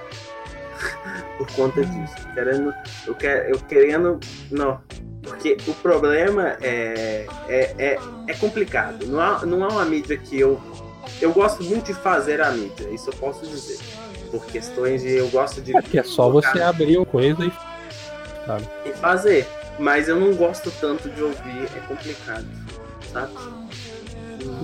[1.39, 2.15] por conta disso.
[2.35, 2.75] Querendo,
[3.07, 4.19] eu, quer, eu querendo.
[4.51, 4.81] Não.
[5.23, 9.07] Porque o problema é, é, é, é complicado.
[9.07, 10.61] Não há, não há uma mídia que eu
[11.21, 13.79] eu gosto muito de fazer a mídia, isso eu posso dizer.
[14.31, 15.77] Por questões de eu gosto de.
[15.77, 17.53] É que é só você abrir uma coisa e.
[18.47, 18.69] Sabe?
[18.87, 19.47] E fazer.
[19.79, 22.47] Mas eu não gosto tanto de ouvir, é complicado.
[23.13, 23.33] Sabe?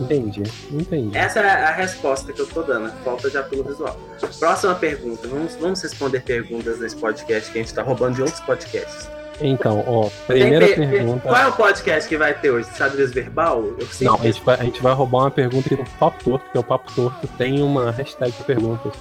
[0.01, 1.17] Entendi, entendi.
[1.17, 3.99] Essa é a resposta que eu tô dando, falta de apelo visual.
[4.39, 5.29] Próxima pergunta.
[5.29, 9.09] Vamos, vamos responder perguntas nesse podcast que a gente tá roubando de outros podcasts.
[9.41, 11.21] Então, ó, primeira Tem, pergunta.
[11.21, 12.69] Qual é o podcast que vai ter hoje?
[12.77, 13.65] Xadrez verbal?
[14.01, 16.63] Não, a gente, vai, a gente vai roubar uma pergunta do Papo Torto, porque o
[16.63, 18.93] Papo Torto tem uma hashtag de perguntas.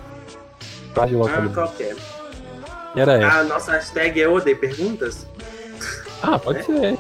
[0.94, 1.96] Faz de ah, qual que é?
[2.96, 3.40] Era essa.
[3.40, 5.28] Ah, nossa hashtag é Odeio Perguntas?
[6.22, 6.64] Ah, pode é.
[6.64, 6.98] ser.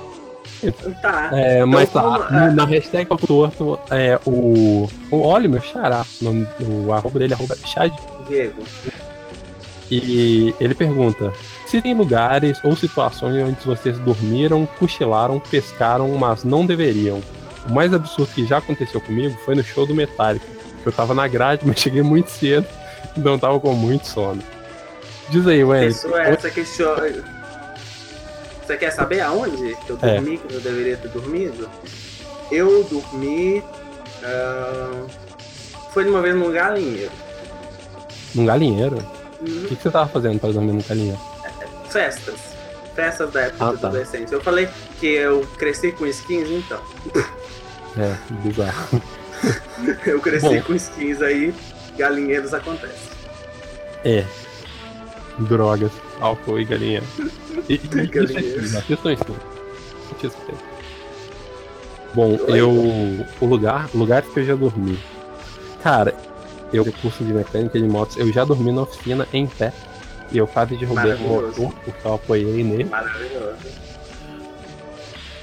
[1.01, 1.29] Tá.
[1.33, 6.85] É, então, mas tá, como, na hashtag Papo Torto, é, o, o Oliver Xará, o,
[6.87, 7.93] o arroba dele é arroba Chad.
[8.27, 8.63] Diego.
[9.89, 11.31] E ele pergunta:
[11.65, 17.21] se tem lugares ou situações onde vocês dormiram, cochilaram, pescaram, mas não deveriam.
[17.69, 20.45] O mais absurdo que já aconteceu comigo foi no show do Metallica.
[20.85, 22.67] Eu tava na grade, mas cheguei muito cedo,
[23.17, 24.41] então tava com muito sono.
[25.29, 25.87] Diz aí, Wendy.
[25.93, 27.23] Pessoa essa que chora.
[28.65, 30.15] Você quer saber aonde que eu É.
[30.15, 31.69] dormi, que eu deveria ter dormido?
[32.51, 33.63] Eu dormi.
[34.23, 35.05] ah,
[35.93, 37.11] foi de uma vez num galinheiro.
[38.35, 38.97] Num galinheiro?
[39.41, 41.19] O que, que você tava fazendo pra dormir num galinheiro?
[41.89, 42.35] Festas.
[42.95, 43.87] Festas da época Ah, de tá.
[43.87, 44.33] adolescente.
[44.33, 44.67] Eu falei
[44.99, 46.81] que eu cresci com skins, então.
[47.99, 49.01] É, bizarro.
[50.05, 50.61] Eu cresci Bom.
[50.61, 51.51] com skins aí,
[51.97, 53.09] galinheiros acontece.
[54.05, 54.23] É.
[55.39, 57.01] Drogas, álcool e galinha.
[57.67, 58.75] E, isso Galinheiros.
[58.75, 59.35] Assistam isso.
[62.13, 62.69] Bom, eu.
[63.41, 63.89] O lugar.
[63.95, 64.99] Lugares que eu já dormi.
[65.81, 66.13] Cara,
[66.73, 69.73] eu curso de mecânica de motos, eu já dormi na oficina em pé.
[70.31, 72.83] E eu quase derrubei o motor, porque eu apoiei nele.
[72.83, 73.55] Maravilhoso.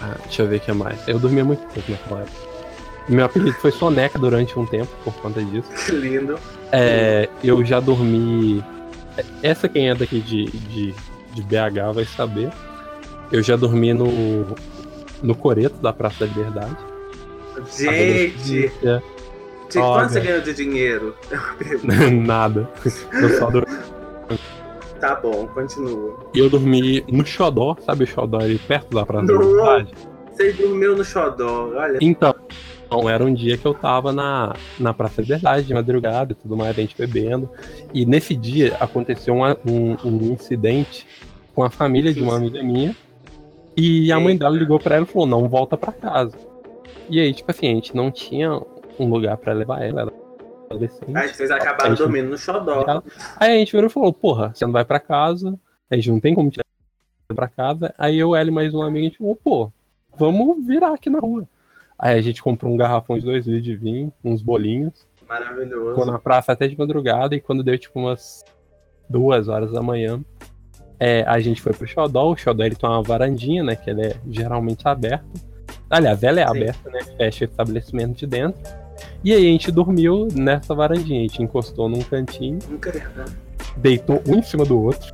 [0.01, 1.09] Ah, deixa eu ver o que mais.
[1.09, 2.45] Eu dormia muito pouco naquela época.
[3.09, 5.69] Meu apelido foi Soneca durante um tempo por conta disso.
[5.87, 6.39] Que lindo.
[6.73, 8.63] É, eu já dormi.
[9.43, 10.95] Essa quem é daqui de, de,
[11.33, 12.51] de BH vai saber.
[13.33, 14.47] Eu já dormi no,
[15.23, 16.77] no Coreto da Praça da Liberdade.
[17.77, 18.73] Gente,
[19.71, 20.01] de Olha.
[20.03, 21.15] quanto você ganhou de dinheiro?
[22.25, 22.69] Nada.
[23.13, 23.77] Eu só dormi.
[25.01, 26.17] Tá bom, continua.
[26.35, 29.43] E eu dormi no Xodó, sabe o Xodó ali perto da Praça da Não.
[29.43, 29.93] Liberdade?
[30.33, 31.99] Você dormiu no xodó, olha.
[32.01, 32.35] Então,
[32.87, 36.35] então, era um dia que eu tava na, na Praça da Liberdade, de madrugada e
[36.35, 37.49] tudo mais, a gente bebendo.
[37.93, 41.07] E nesse dia aconteceu uma- um, um incidente
[41.55, 42.97] com a família de uma amiga minha.
[43.77, 46.37] E a mãe dela ligou pra ela e falou: não volta pra casa.
[47.09, 48.61] E aí, tipo assim, a gente não tinha
[48.99, 50.03] um lugar pra levar ela.
[50.03, 50.25] Ela
[50.75, 51.17] adolescente.
[51.17, 53.03] Aí vocês acabaram Aí, dormindo no xodó.
[53.37, 55.59] Aí a gente virou e falou: porra, você não vai pra casa,
[55.91, 57.95] a gente não tem como levar pra casa.
[57.97, 59.73] Aí eu, ela e mais um amigo, a gente falou: pô,
[60.17, 61.49] vamos virar aqui na rua.
[61.99, 65.07] Aí a gente comprou um garrafão de dois litros de vinho, uns bolinhos.
[65.17, 66.05] Ficou Maravilhoso.
[66.05, 68.45] na praça até de madrugada e quando deu tipo umas
[69.09, 70.21] duas horas da manhã,
[70.99, 72.33] é, a gente foi pro Xodó.
[72.33, 73.77] O Xodó ele tem uma varandinha, né?
[73.77, 75.25] Que ele é geralmente aberto.
[75.89, 76.51] Aliás, ela é Sim.
[76.51, 77.01] aberta, né?
[77.17, 78.61] Fecha o estabelecimento de dentro.
[79.23, 81.21] E aí a gente dormiu nessa varandinha.
[81.21, 83.25] A gente encostou num cantinho, Nunca né?
[83.77, 85.13] deitou um em cima do outro.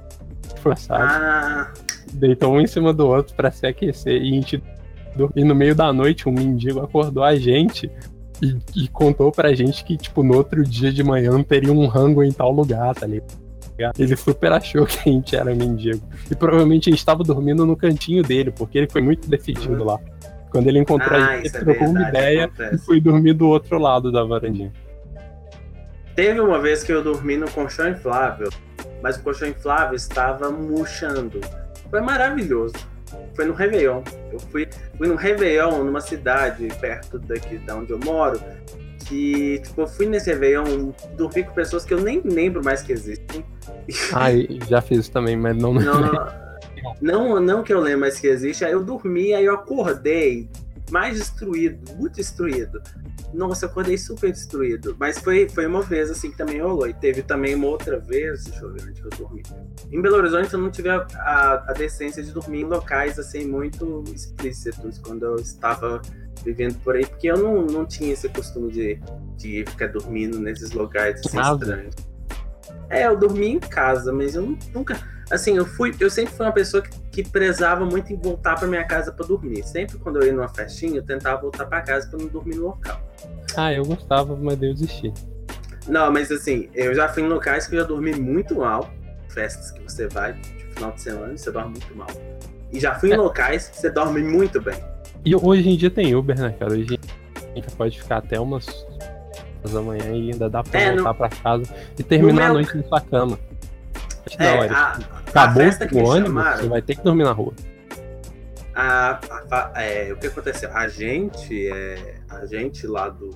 [0.56, 1.02] Forçado.
[1.02, 1.72] Ah,
[2.12, 4.20] Deitou um em cima do outro pra se aquecer.
[4.20, 4.62] E a gente.
[5.34, 7.90] E no meio da noite, um mendigo acordou a gente.
[8.42, 12.22] E, e contou pra gente que, tipo, no outro dia de manhã teria um rango
[12.22, 13.24] em tal lugar, tá ligado?
[13.98, 16.00] Ele super achou que a gente era mendigo.
[16.30, 19.98] E provavelmente a gente tava dormindo no cantinho dele, porque ele foi muito decidido lá.
[20.50, 22.16] Quando ele encontrou ah a gente, isso é ele trocou uma verdade.
[22.18, 22.84] ideia e acontece.
[22.84, 24.72] foi dormir do outro lado da varandinha.
[26.14, 28.50] Teve uma vez que eu dormi no colchão inflável,
[29.02, 31.40] mas o colchão inflável estava murchando.
[31.88, 32.74] Foi maravilhoso.
[33.34, 34.02] Foi no Réveillon.
[34.32, 38.40] Eu fui, fui no Réveillon, numa cidade perto daqui da onde eu moro,
[39.06, 42.92] que, tipo, eu fui nesse Réveillon, dormi com pessoas que eu nem lembro mais que
[42.92, 43.44] existem.
[44.12, 45.74] Ah, e já fiz isso também, mas não.
[45.74, 45.82] Não,
[47.00, 48.64] não, não, que eu lembro mais que existe.
[48.64, 50.48] Aí eu dormi, aí eu acordei
[50.90, 52.82] mais destruído, muito destruído.
[53.32, 54.96] Nossa, eu acordei super destruído.
[54.98, 56.88] Mas foi, foi uma vez assim que também rolou.
[56.88, 59.42] E teve também uma outra vez, deixa eu ver onde eu dormi.
[59.92, 63.44] Em Belo Horizonte eu não tive a, a, a decência de dormir em locais assim
[63.46, 66.02] muito explícitos quando eu estava
[66.44, 69.00] vivendo por aí, porque eu não, não tinha esse costume de,
[69.36, 71.94] de ficar dormindo nesses locais assim, estranhos.
[72.88, 74.98] É, eu dormi em casa, mas eu nu- nunca.
[75.30, 75.94] Assim, eu fui.
[76.00, 79.24] Eu sempre fui uma pessoa que, que prezava muito em voltar pra minha casa pra
[79.26, 79.62] dormir.
[79.62, 82.64] Sempre quando eu ia numa festinha, eu tentava voltar pra casa pra não dormir no
[82.64, 83.00] local.
[83.56, 85.12] Ah, eu gostava, mas eu desisti.
[85.88, 88.90] Não, mas assim, eu já fui em locais que eu já dormi muito mal.
[89.28, 92.08] Festas que você vai de final de semana, você dorme muito mal.
[92.72, 93.16] E já fui em É.
[93.16, 94.76] locais que você dorme muito bem.
[95.24, 96.72] E hoje em dia tem Uber, né, cara?
[96.72, 96.98] Hoje
[97.36, 98.66] a gente pode ficar até umas
[99.70, 101.64] da manhã e ainda dá pra É, voltar no- pra casa
[101.98, 103.38] e terminar a meu- noite na sua cama.
[104.38, 107.32] Da É, a, Acabou festa que o ônibus, chamaram, você vai ter que dormir na
[107.32, 107.52] rua.
[108.74, 110.70] a, a é, o que aconteceu?
[110.72, 113.30] A gente, é, a gente lá do,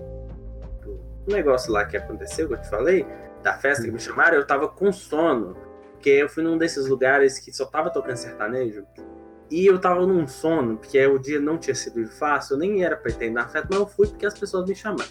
[1.27, 3.07] do negócio lá que aconteceu, que eu te falei,
[3.43, 5.57] da festa que me chamaram, eu tava com sono.
[5.93, 8.85] Porque eu fui num desses lugares que só tava tocando sertanejo.
[9.51, 12.97] E eu tava num sono, porque o dia não tinha sido fácil, eu nem era
[12.97, 15.11] pra ter na festa, mas eu fui porque as pessoas me chamaram.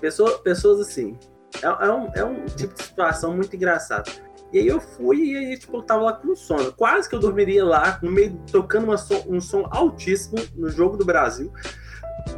[0.00, 1.18] Pessoa, pessoas assim.
[1.62, 4.10] É, é um, é um tipo de situação muito engraçada.
[4.52, 6.72] E aí eu fui e aí, tipo, eu tava lá com sono.
[6.72, 11.04] Quase que eu dormiria lá, no meio, tocando som- um som altíssimo no Jogo do
[11.04, 11.52] Brasil.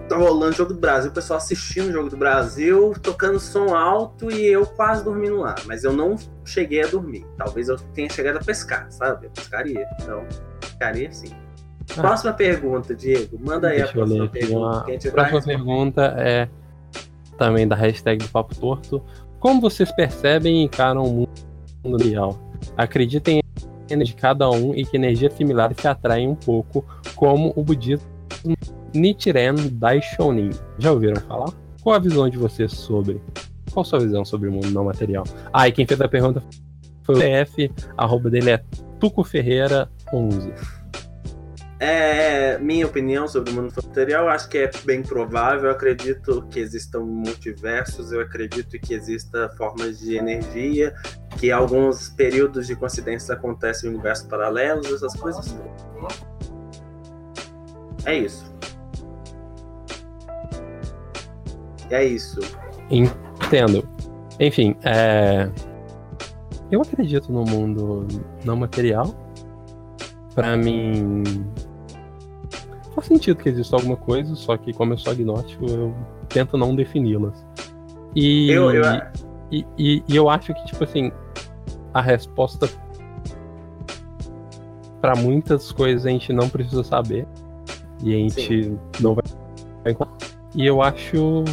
[0.08, 3.74] Tava rolando o Jogo do Brasil, o pessoal assistindo o Jogo do Brasil, tocando som
[3.74, 5.54] alto e eu quase dormindo lá.
[5.66, 7.24] Mas eu não cheguei a dormir.
[7.36, 9.26] Talvez eu tenha chegado a pescar, sabe?
[9.26, 9.86] Eu pescaria.
[10.00, 10.24] Então,
[10.60, 11.30] pescaria sim.
[11.96, 12.00] Ah.
[12.02, 13.38] Próxima pergunta, Diego.
[13.40, 14.84] Manda aí a próxima pergunta.
[15.08, 16.48] A próxima pergunta é
[17.38, 19.02] também da hashtag do Papo Torto.
[19.38, 21.47] Como vocês percebem e encaram o mundo
[22.02, 22.38] real?
[22.76, 23.42] acreditem
[23.88, 26.84] de cada um e que energias similares se atraem um pouco,
[27.16, 28.04] como o budismo
[28.94, 30.50] Nichiren Daishonin.
[30.78, 31.52] Já ouviram falar?
[31.82, 33.20] Qual a visão de vocês sobre?
[33.72, 35.24] Qual a sua visão sobre o mundo não material?
[35.52, 36.42] Ah, e quem fez a pergunta
[37.02, 38.62] foi o TF, arroba dele é
[39.00, 40.52] Tuco Ferreira 11.
[41.80, 45.66] É, minha opinião sobre o mundo material, acho que é bem provável.
[45.66, 50.92] Eu acredito que existam multiversos, eu acredito que exista formas de energia,
[51.38, 55.56] que alguns períodos de coincidência acontecem em universos paralelos, essas coisas.
[58.04, 58.52] É isso.
[61.90, 62.40] É isso.
[62.90, 63.88] Entendo.
[64.40, 65.48] Enfim, é...
[66.70, 68.06] eu acredito no mundo
[68.44, 69.14] não material.
[70.34, 71.24] Para mim,
[73.00, 75.94] faz sentido que exista alguma coisa, só que como eu sou agnóstico, eu
[76.28, 77.44] tento não defini-las.
[78.14, 78.82] E Eu- eu-
[79.50, 81.10] e, e- e eu acho que, tipo assim,
[81.94, 82.68] a resposta
[85.00, 87.26] para muitas coisas a gente não precisa saber.
[88.02, 89.24] E a gente não vai.
[90.54, 91.44] E eu acho,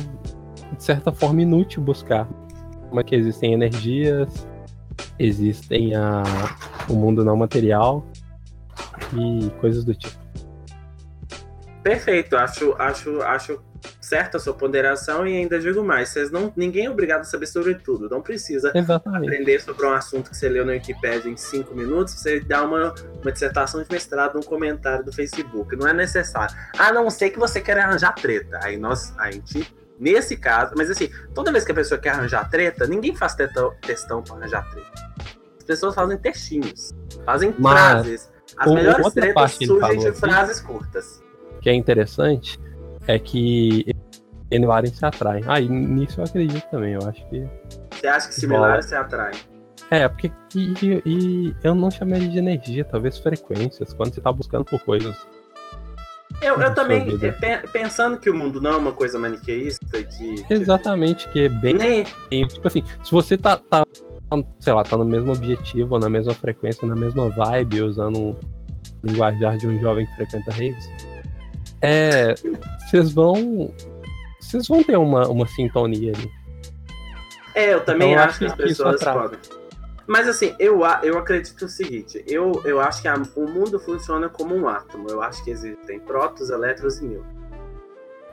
[0.78, 2.28] de certa forma, inútil buscar.
[2.90, 4.48] Como é que existem energias,
[5.20, 6.24] existem a,
[6.90, 8.06] o mundo não material
[9.14, 10.25] e coisas do tipo.
[11.86, 13.64] Perfeito, acho, acho, acho
[14.02, 17.46] certa a sua ponderação e ainda digo mais, vocês não, ninguém é obrigado a saber
[17.46, 19.28] sobre tudo, não precisa Exatamente.
[19.28, 22.96] aprender sobre um assunto que você leu na Wikipedia em cinco minutos, você dá uma,
[23.22, 26.56] uma dissertação de mestrado num comentário do Facebook, não é necessário.
[26.76, 30.90] A não ser que você queira arranjar treta, aí nós, a gente, nesse caso, mas
[30.90, 34.68] assim, toda vez que a pessoa quer arranjar treta, ninguém faz tetão, textão pra arranjar
[34.72, 34.90] treta.
[35.60, 38.32] As pessoas fazem textinhos, fazem Mas, frases.
[38.58, 41.24] As melhores tretas surgem de frases curtas.
[41.66, 42.60] Que é interessante
[43.08, 43.84] é que
[44.52, 45.44] similares se atraem.
[45.48, 46.94] Ah, e nisso eu acredito também.
[46.94, 47.44] Eu acho que.
[47.92, 49.34] Você acha que similares se atraem?
[49.90, 50.32] É, porque.
[50.54, 55.16] E, e- eu não chamaria de energia, talvez frequências, quando você tá buscando por coisas.
[56.40, 60.46] Eu, eu também, pe- pensando que o mundo não é uma coisa maniqueísta, que.
[60.48, 61.74] Exatamente, que é bem.
[61.74, 63.84] Nem, Tipo assim, se você tá, tá,
[64.60, 68.36] sei lá, tá no mesmo objetivo, na mesma frequência, na mesma vibe, usando um
[69.04, 70.88] linguajar de um jovem que frequenta raves,
[71.82, 72.34] é.
[72.90, 73.74] Vocês vão.
[74.40, 76.32] Vocês vão ter uma, uma sintonia ali.
[77.54, 79.40] É, eu também Então, acho que as pessoas podem.
[80.08, 84.30] Mas assim, eu, eu acredito o seguinte, eu, eu acho que a- o mundo funciona
[84.30, 85.10] como um átomo.
[85.10, 87.36] Eu acho que existem prótons, elétrons e nêutrons.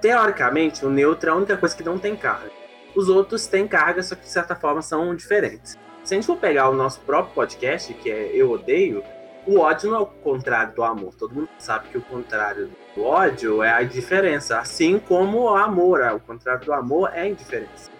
[0.01, 2.51] Teoricamente, o nêutron é a única coisa que não tem carga.
[2.95, 5.79] Os outros têm carga, só que de certa forma são diferentes.
[6.05, 9.03] Se a gente for pegar o nosso próprio podcast, que é Eu Odeio,
[9.47, 11.15] o ódio não é o contrário do amor.
[11.15, 14.59] Todo mundo sabe que o contrário do ódio é a indiferença.
[14.59, 17.91] Assim como o amor, o contrário do amor é a indiferença.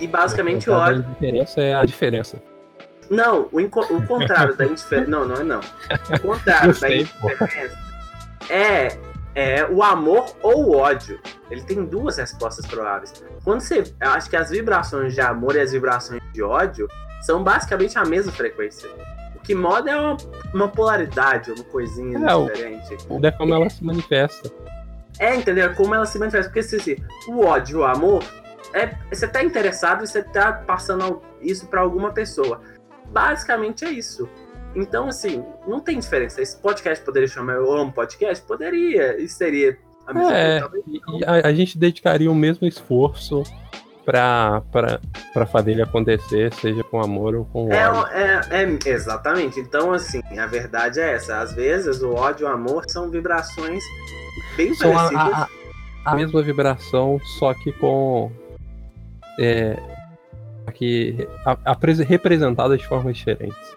[0.00, 1.02] E basicamente o a ódio.
[1.02, 2.42] diferença é a diferença.
[3.10, 5.10] Não, o, inco- o contrário da indiferença.
[5.10, 5.60] Não, não é não.
[5.60, 7.78] O contrário Eu da sei, indiferença
[8.50, 8.98] é,
[9.34, 11.20] é o amor ou o ódio.
[11.50, 13.12] Ele tem duas respostas prováveis.
[13.44, 13.82] Quando você.
[14.00, 16.86] Eu acho que as vibrações de amor e as vibrações de ódio
[17.22, 18.88] são basicamente a mesma frequência.
[19.38, 20.16] O que muda é uma,
[20.52, 22.96] uma polaridade, uma coisinha É, o- diferente.
[23.24, 24.50] É como ela se manifesta.
[25.18, 25.74] É, entendeu?
[25.74, 26.48] Como ela se manifesta.
[26.48, 28.22] Porque se, se o ódio e o amor,
[28.74, 32.60] é, você tá interessado e você tá passando isso pra alguma pessoa.
[33.06, 34.28] Basicamente é isso.
[34.76, 36.42] Então, assim, não tem diferença.
[36.42, 38.44] Esse podcast poderia chamar Eu Amo Podcast?
[38.46, 39.20] Poderia.
[39.20, 40.84] Isso seria a mesma É, coisa.
[40.86, 43.42] E a, a gente dedicaria o mesmo esforço
[44.08, 45.00] pra, pra,
[45.34, 48.12] pra fazer ele acontecer, seja com amor ou com É, ódio.
[48.14, 49.60] é, é, exatamente.
[49.60, 51.40] Então, assim, a verdade é essa.
[51.40, 53.84] Às vezes, o ódio e o amor são vibrações
[54.56, 55.22] bem São parecidas.
[55.34, 55.48] a- a-
[56.12, 58.32] a mesma vibração, só que com.
[59.38, 59.76] É,
[60.72, 63.76] que a- apres- representada de formas diferentes.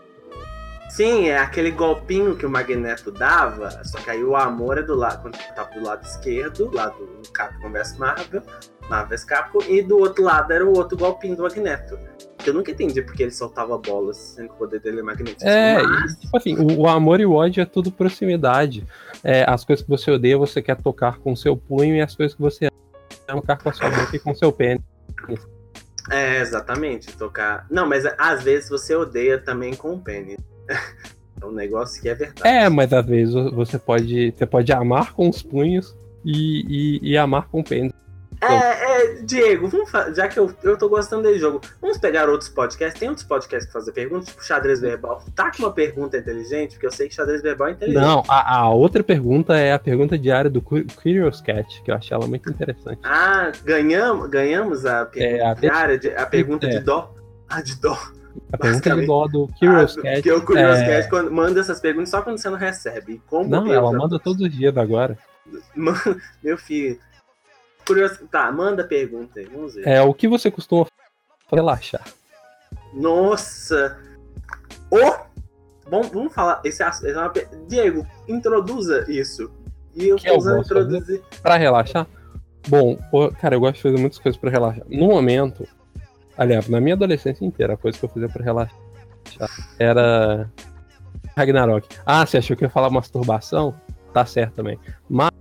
[0.90, 4.96] Sim, é aquele golpinho que o Magneto dava, só que aí o amor é do
[4.96, 8.42] lado, quando tava do lado esquerdo, lado do Capcom vs Marvel,
[8.92, 11.98] Marvel Capcom, e do outro lado era o outro golpinho do Magneto.
[12.38, 15.48] Que eu nunca entendi porque ele soltava bolas, que o poder dele é magnético.
[15.48, 18.86] É, Mas- tipo assim, o, o amor e o ódio é tudo proximidade.
[19.24, 22.14] É, as coisas que você odeia, você quer tocar com o seu punho, e as
[22.16, 22.68] coisas que você
[23.30, 24.84] ama, tocar com a sua boca e com o seu pênis.
[26.10, 27.66] É, exatamente, tocar.
[27.70, 30.38] Não, mas às vezes você odeia também com o pênis.
[31.42, 32.48] É um negócio que é verdade.
[32.48, 37.18] É, mas às vezes você pode, você pode amar com os punhos e, e, e
[37.18, 37.92] amar com o pênis.
[38.42, 39.70] É, é, Diego,
[40.16, 43.00] já que eu, eu tô gostando desse jogo, vamos pegar outros podcasts.
[43.00, 45.24] Tem outros podcasts que fazem perguntas, tipo xadrez verbal.
[45.36, 48.02] Tá com uma pergunta inteligente, porque eu sei que xadrez verbal é inteligente.
[48.02, 51.96] Não, a, a outra pergunta é a pergunta diária do Cu- Curious Cat, que eu
[51.96, 53.00] achei ela muito interessante.
[53.04, 56.70] Ah, ganhamos, ganhamos a pergunta É, a- diária, de- a pergunta É.
[56.70, 57.14] de dó.
[57.48, 57.96] Ah, de dó.
[58.54, 60.16] A pergunta igual a do Curious Ah, Cat.
[60.16, 63.22] Porque o Curious é, Cat quando manda essas perguntas só quando você não recebe.
[63.28, 65.16] Como Não, ela manda todos os dias agora.
[66.42, 66.98] Meu filho.
[67.86, 68.28] Curioso...
[68.28, 69.88] Tá, manda pergunta aí, vamos ver.
[69.88, 70.86] É o que você costuma
[71.52, 72.06] relaxar.
[72.94, 73.98] Nossa!
[74.90, 75.32] Ô!
[75.90, 76.62] Bom, vamos falar.
[76.64, 77.34] Esse, esse é uma
[77.68, 79.52] Diego, introduza isso.
[79.94, 81.22] E eu eu usando introduzir.
[81.42, 82.08] Pra relaxar?
[82.68, 82.98] Bom,
[83.40, 84.86] cara, eu gosto de fazer muitas coisas pra relaxar.
[84.88, 85.68] No momento,
[86.38, 88.80] aliás, na minha adolescência inteira, a coisa que eu fazia pra relaxar
[89.78, 90.50] era
[91.36, 91.88] Ragnarok.
[92.06, 93.76] Ah, você achou que eu ia falar masturbação?
[94.14, 94.80] Tá certo também.
[95.10, 95.32] Mas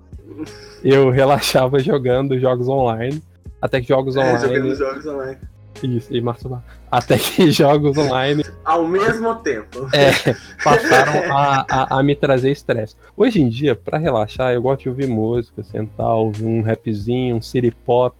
[0.85, 3.22] eu relaxava jogando jogos online.
[3.61, 4.41] Até que jogos É, online.
[4.41, 5.39] jogando jogos online.
[5.83, 6.62] Isso, e masturbar.
[6.91, 9.89] Até que jogos online Ao mesmo tempo.
[9.95, 12.97] é, passaram a, a, a me trazer estresse.
[13.16, 17.41] Hoje em dia, pra relaxar, eu gosto de ouvir música, sentar, ouvir um rapzinho, um
[17.43, 18.14] city pop.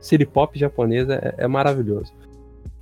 [0.00, 2.12] City pop japonesa é, é maravilhoso.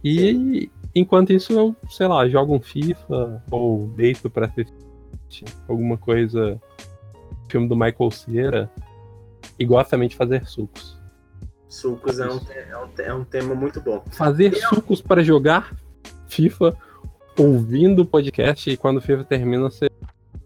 [0.02, 6.60] E enquanto isso, eu, sei lá, jogo um FIFA ou deito pra assistir alguma coisa,
[7.54, 8.70] filme do Michael Cera,
[9.56, 10.98] e gosto também de fazer sucos.
[11.68, 14.02] Sucos é um, é, um, é um tema muito bom.
[14.10, 15.72] Fazer sucos para jogar
[16.28, 16.76] FIFA
[17.38, 19.88] ouvindo podcast e quando o FIFA termina você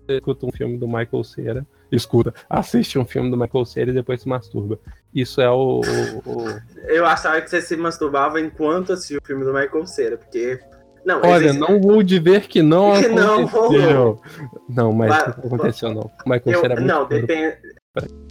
[0.09, 4.20] escuta um filme do Michael Cera, escuta, assiste um filme do Michael Cera e depois
[4.22, 4.78] se masturba.
[5.14, 9.44] Isso é o, o- o- Eu achava que você se masturbava enquanto assistia o filme
[9.44, 10.61] do Michael Cera, porque.
[11.09, 14.20] Não, Olha, existe- não vou dizer que não Que não aconteceu.
[14.68, 16.11] Não, mas não aconteceu não.
[16.26, 17.20] Michael Eu- Cera é muito não, puro.
[17.20, 17.56] depende.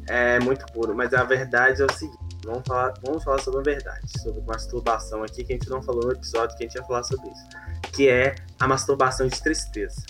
[0.07, 3.63] É muito puro, mas a verdade é o seguinte: vamos falar, vamos falar sobre a
[3.63, 6.83] verdade, sobre masturbação aqui, que a gente não falou no episódio que a gente ia
[6.83, 7.91] falar sobre isso.
[7.93, 10.01] Que é a masturbação de tristeza.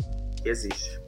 [0.43, 0.99] Que existe.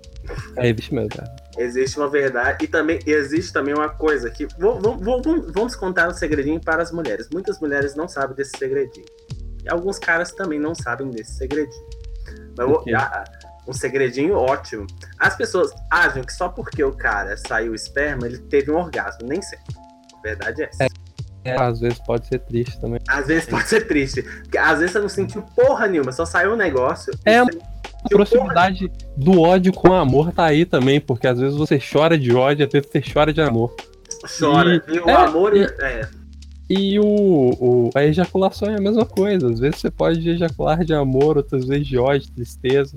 [0.57, 1.35] É, existe mesmo, cara.
[1.57, 2.63] Existe uma verdade.
[2.65, 4.47] E também existe também uma coisa que.
[4.57, 7.27] vou- vou- vou- vamos contar um segredinho para as mulheres.
[7.31, 9.05] Muitas mulheres não sabem desse segredinho.
[9.69, 11.85] E alguns caras também não sabem desse segredinho.
[12.57, 12.93] Mas eu vou- Ok.
[12.95, 13.23] ah,
[13.67, 14.87] um segredinho ótimo.
[15.19, 19.27] As pessoas acham que só porque o cara saiu esperma, ele teve um orgasmo.
[19.27, 19.75] Nem sempre.
[20.17, 20.87] A verdade é essa.
[21.45, 22.99] É, às vezes pode ser triste também.
[23.07, 24.23] Às vezes pode ser triste.
[24.23, 27.13] Porque às vezes você não sentiu porra nenhuma, só saiu um negócio.
[27.25, 27.59] e É, você
[28.05, 32.17] A proximidade do ódio com o amor tá aí também, porque às vezes você chora
[32.17, 33.75] de ódio, às vezes você chora de amor.
[34.39, 34.83] chora.
[34.87, 35.55] E, o é, amor.
[35.55, 36.07] e- é.
[36.69, 39.49] E o, o- a ejaculação é a mesma coisa.
[39.49, 42.93] Às vezes você pode ejacular de amor, outras vezes de ódio, tristeza.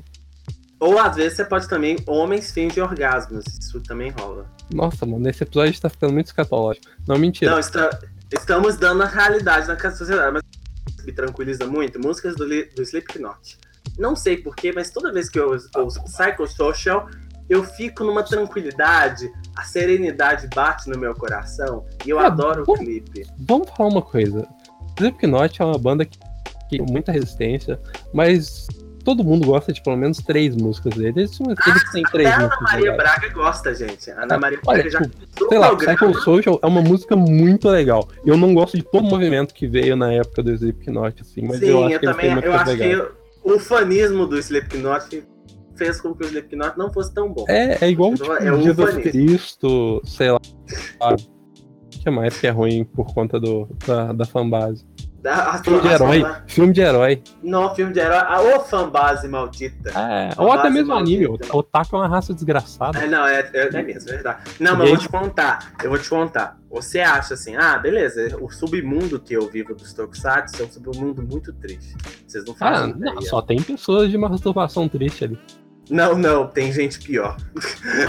[0.78, 1.96] Ou às vezes você pode também.
[2.06, 3.44] Homens fingem orgasmos.
[3.60, 4.44] Isso também rola.
[4.74, 6.86] Nossa, mano, esse episódio tá ficando muito escatológico.
[7.06, 7.52] Não, mentira.
[7.52, 7.98] Não, está-
[8.32, 10.42] estamos dando a realidade na sociedade, mas
[11.06, 11.98] me tranquiliza muito.
[12.00, 13.58] Músicas do, do Slipknot.
[13.98, 17.08] Não sei porquê, mas toda vez que eu ouço Psychosocial,
[17.48, 22.74] eu fico numa tranquilidade, a serenidade bate no meu coração e eu É, adoro o
[22.74, 23.26] clipe.
[23.38, 24.46] Vamos falar uma coisa.
[24.98, 26.18] Slipknot é uma banda que
[26.68, 27.78] que tem muita resistência,
[28.14, 28.66] mas
[29.04, 31.38] todo mundo gosta de pelo menos três músicas deles.
[31.38, 32.92] Eles, eles têm três Até a Ana Maria.
[32.96, 34.10] Braga gosta, gente.
[34.10, 35.76] A Ana Ah, Maria olha, Braga já tipo, Sei lá.
[35.76, 38.08] Psycho Social é uma música muito legal.
[38.24, 41.58] Eu não gosto de todo o movimento que veio na época do Slipknot, assim, mas
[41.58, 42.44] Sim, eu eu, acho que eles têm também.
[42.44, 43.06] Eu acho legal.
[43.06, 43.12] que
[43.52, 45.22] o fanismo do Slipknot
[45.84, 47.44] fez com que o Slipknot não fosse tão bom.
[47.48, 49.10] É, é igual tipo, É um Jesus fanismo.
[49.12, 50.38] Cristo, sei lá.
[51.00, 51.16] O
[51.90, 54.84] que mais que é ruim por conta do, da, da fanbase?
[55.22, 56.22] Da- a- Filme de a- herói.
[56.24, 57.22] a- Filme de herói.
[57.44, 58.18] Não, filme de herói.
[58.26, 59.90] Ah, ô fanbase maldita.
[59.90, 61.28] É, A ou até mesmo anime.
[61.28, 61.54] maldita.
[61.54, 62.98] O Otaku é uma raça desgraçada.
[62.98, 64.40] É, não, é, é, é mesmo, é verdade.
[64.58, 65.72] Não, mas eu vou te contar.
[65.84, 66.58] Eu vou te contar.
[66.68, 71.22] Você acha assim, ah, beleza, o submundo que eu vivo dos Tokusatsu é um submundo
[71.22, 71.94] muito triste.
[72.26, 73.14] Vocês não Ah, fazem ideia.
[73.14, 75.38] não, só tem pessoas de masturbação triste ali.
[75.90, 77.36] Não, não, tem gente pior.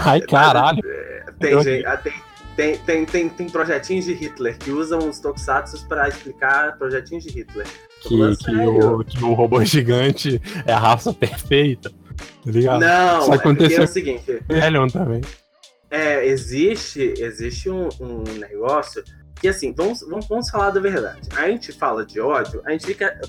[0.04, 0.82] Ai, caralho.
[1.40, 1.84] Tem Eu- gente.
[1.84, 2.12] ah, Tem,
[2.56, 7.30] tem, tem, tem, tem projetinhos de Hitler que usam os Tokusatsu pra explicar projetinhos de
[7.30, 7.66] Hitler.
[8.00, 11.90] Que, que, o, que o robô gigante é a raça perfeita.
[11.90, 12.80] Tá ligado?
[12.80, 14.42] Não, Isso é porque aconteceu- é o seguinte.
[14.48, 15.20] Helion também.
[15.90, 19.02] É, existe, existe um, um negócio
[19.40, 21.28] que, assim, vamos, vamos, vamos falar da verdade.
[21.36, 23.20] A gente fala de ódio, a gente fica.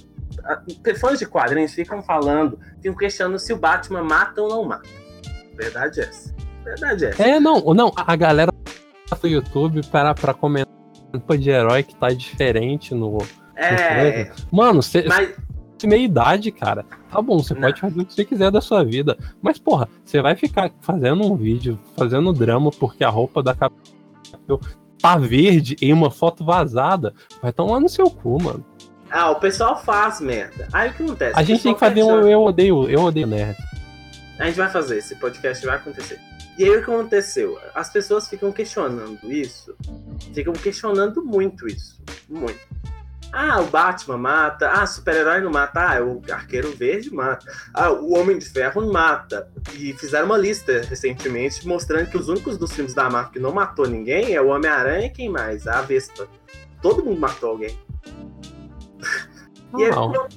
[1.00, 4.90] Fãs de quadrinhos ficam falando, ficam questionando se o Batman mata ou não mata.
[5.56, 6.36] Verdade é essa.
[6.64, 7.24] Verdade é essa.
[7.24, 8.52] É, não, não, a galera
[9.22, 10.68] do YouTube para pra comentar
[11.38, 13.18] de herói que tá diferente no.
[13.56, 15.34] É, Mano, você mas
[15.86, 16.86] meia idade, cara.
[17.12, 17.62] Tá bom, você Não.
[17.62, 19.18] pode fazer o que você quiser da sua vida.
[19.42, 24.60] Mas, porra, você vai ficar fazendo um vídeo, fazendo drama porque a roupa da Capitão
[25.00, 27.14] tá verde em uma foto vazada.
[27.42, 28.66] Vai tomar no seu cu, mano.
[29.16, 30.68] Ah, o pessoal faz merda.
[30.74, 31.40] Aí o que acontece?
[31.40, 33.58] A gente tem que fazer um Eu Odeio, Eu Odeio Nerd.
[34.38, 36.20] A gente vai fazer, esse podcast vai acontecer.
[36.58, 37.58] E aí o que aconteceu?
[37.74, 39.74] As pessoas ficam questionando isso,
[40.34, 41.98] ficam questionando muito isso.
[42.28, 42.60] Muito.
[43.32, 44.70] Ah, o Batman mata.
[44.70, 45.80] Ah, super-herói não mata.
[45.80, 47.46] Ah, o Arqueiro Verde mata.
[47.74, 49.50] Ah, o Homem de Ferro mata.
[49.74, 53.54] E fizeram uma lista recentemente mostrando que os únicos dos filmes da Marvel que não
[53.54, 55.68] matou ninguém é o Homem-Aranha e quem mais?
[55.68, 56.28] A Vespa.
[56.82, 57.78] Todo mundo matou alguém.
[59.80, 60.28] É não.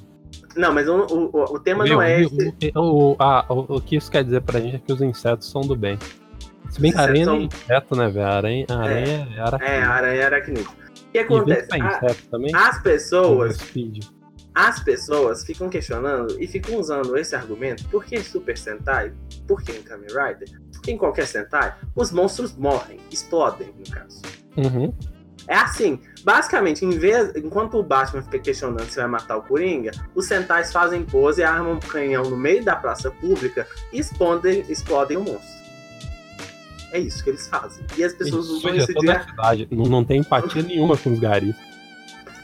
[0.57, 2.73] não, mas o, o, o tema não é esse.
[2.75, 5.63] O, a, o, o que isso quer dizer pra gente é que os insetos são
[5.63, 5.99] do bem.
[6.71, 7.37] Se bem que a aranha são...
[7.37, 8.27] é inseto, né, velho?
[8.27, 9.75] A aranha, a aranha é, é aracnídeo.
[9.75, 10.71] É, aranha é aracnídeo.
[11.09, 11.69] O que acontece?
[12.53, 13.59] A, as pessoas.
[14.55, 17.85] As pessoas ficam questionando e ficam usando esse argumento.
[17.89, 19.13] Por que Super Sentai?
[19.47, 20.49] Por que em Kamen Rider?
[20.73, 24.21] Porque em qualquer Sentai, os monstros morrem, explodem, no caso.
[24.57, 24.93] Uhum.
[25.49, 29.93] É assim, basicamente, em vez, enquanto o Batman fica questionando se vai matar o Coringa,
[30.15, 35.17] os Sentais fazem pose, armam um canhão no meio da praça pública e explodem, explodem
[35.17, 35.59] o monstro.
[36.93, 37.85] É isso que eles fazem.
[37.97, 39.27] E as pessoas isso, usam esse dia.
[39.71, 41.57] Não, não tem empatia nenhuma com os garis.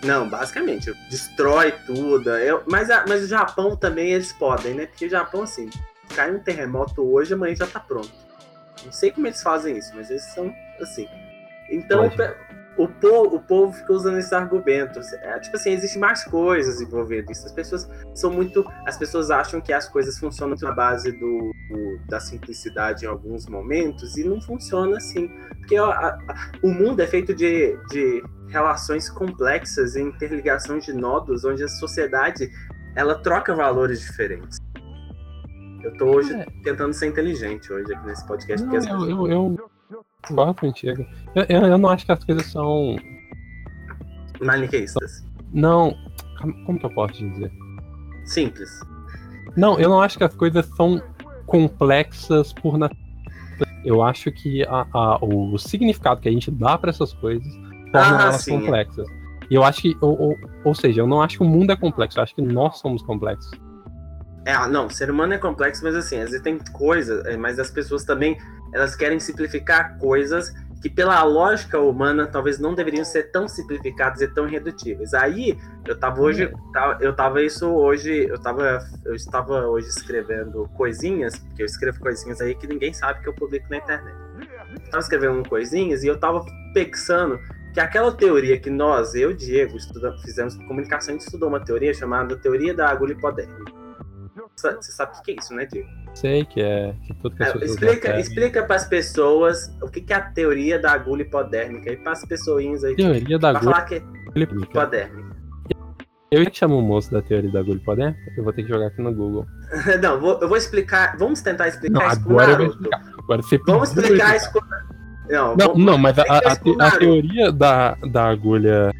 [0.02, 2.30] Não, basicamente, destrói tudo.
[2.30, 4.86] Eu, mas, mas o Japão também eles podem, né?
[4.86, 5.68] Porque o Japão, assim,
[6.14, 8.12] cai um terremoto hoje, amanhã já tá pronto.
[8.84, 11.09] Não sei como eles fazem isso, mas eles são assim.
[11.70, 12.11] Então,
[12.77, 15.12] o povo, o povo fica usando esses argumentos.
[15.14, 17.47] É, tipo assim, existe mais coisas envolvendo isso.
[17.47, 18.64] As pessoas são muito.
[18.87, 23.47] As pessoas acham que as coisas funcionam na base do, do da simplicidade em alguns
[23.47, 25.29] momentos e não funciona assim.
[25.59, 30.93] Porque ó, a, a, o mundo é feito de, de relações complexas e interligação de
[30.93, 32.51] nodos, onde a sociedade
[32.97, 34.59] ela troca valores diferentes.
[35.83, 36.47] Eu tô hoje é.
[36.62, 38.66] tentando ser inteligente hoje aqui nesse podcast.
[38.66, 39.70] Não, eu, eu, eu,
[40.29, 41.07] Concordo contigo.
[41.35, 42.97] Eu, eu, eu, não acho que as coisas são.
[44.41, 45.25] Maniqueístas.
[45.53, 45.97] Não.
[46.66, 47.51] Como que eu posso dizer?
[48.25, 48.70] Simples.
[49.57, 51.01] Não, eu não acho que as coisas são
[51.47, 53.05] complexas por natureza.
[53.85, 57.47] Eu acho que a, a, o significado que a gente dá para essas coisas
[57.93, 59.07] torna ah, elas sim, complexas.
[59.51, 61.77] E eu acho que, ou, ou, ou, seja, eu não acho que o mundo é
[61.77, 63.51] complexo, eu acho que nós somos complexos.
[64.45, 67.59] É, não, o ser humano é complexo, mas assim, às vezes tem coisas, é, mas
[67.59, 68.36] as pessoas também
[68.72, 70.53] elas querem simplificar coisas
[70.84, 75.14] que pela lógica humana talvez não deveriam ser tão simplificadas e tão irredutíveis.
[75.14, 76.53] Aí eu tava hoje,
[77.01, 82.38] eu tava isso hoje, eu tava, eu estava hoje escrevendo coisinhas, porque eu escrevo coisinhas
[82.42, 84.14] aí que ninguém sabe que eu publico na internet.
[84.74, 87.40] Eu tava escrevendo coisinhas e eu tava pensando
[87.72, 91.64] que aquela teoria que nós, eu e Diego, estudamos, fizemos comunicação, a gente estudou uma
[91.64, 93.84] teoria chamada teoria da agulha hipodérmica.
[94.57, 95.88] Você sabe o que é isso, né, Diego?
[96.14, 96.94] Sei que é.
[97.07, 100.78] Que tudo que é, explica explica para as pessoas o que, que é a teoria
[100.78, 102.94] da agulha hipodérmica e para as pessoinhas aí.
[102.94, 104.02] Teoria da agulha falar que é
[104.36, 105.34] hipodérmica.
[106.30, 108.86] Eu que chamo o moço da teoria da agulha hipodérmica, eu vou ter que jogar
[108.86, 109.46] aqui no Google.
[110.02, 111.16] não, vou, eu vou explicar.
[111.16, 113.02] Vamos tentar explicar não, isso agora eu vou explicar.
[113.18, 114.50] Agora você vamos explicar isso.
[115.30, 118.92] Não, não, não, mas a, a, a, teoria da, da agulha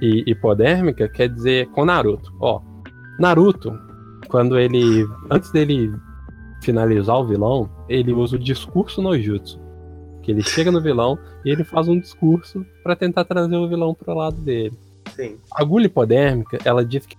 [0.00, 2.32] hipodérmica quer dizer com Naruto.
[2.40, 2.60] Ó,
[3.18, 3.72] Naruto,
[4.36, 5.08] quando ele.
[5.30, 5.90] Antes dele
[6.60, 9.58] finalizar o vilão, ele usa o discurso no jutsu.
[10.22, 13.94] Que ele chega no vilão e ele faz um discurso para tentar trazer o vilão
[13.94, 14.76] pro lado dele.
[15.14, 15.38] Sim.
[15.54, 17.16] A agulha hipodérmica, ela diz que,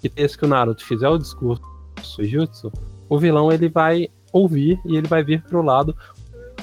[0.00, 1.62] que desde que o Naruto fizer o discurso
[2.18, 2.72] no jutsu,
[3.08, 5.96] o vilão ele vai ouvir e ele vai vir pro lado.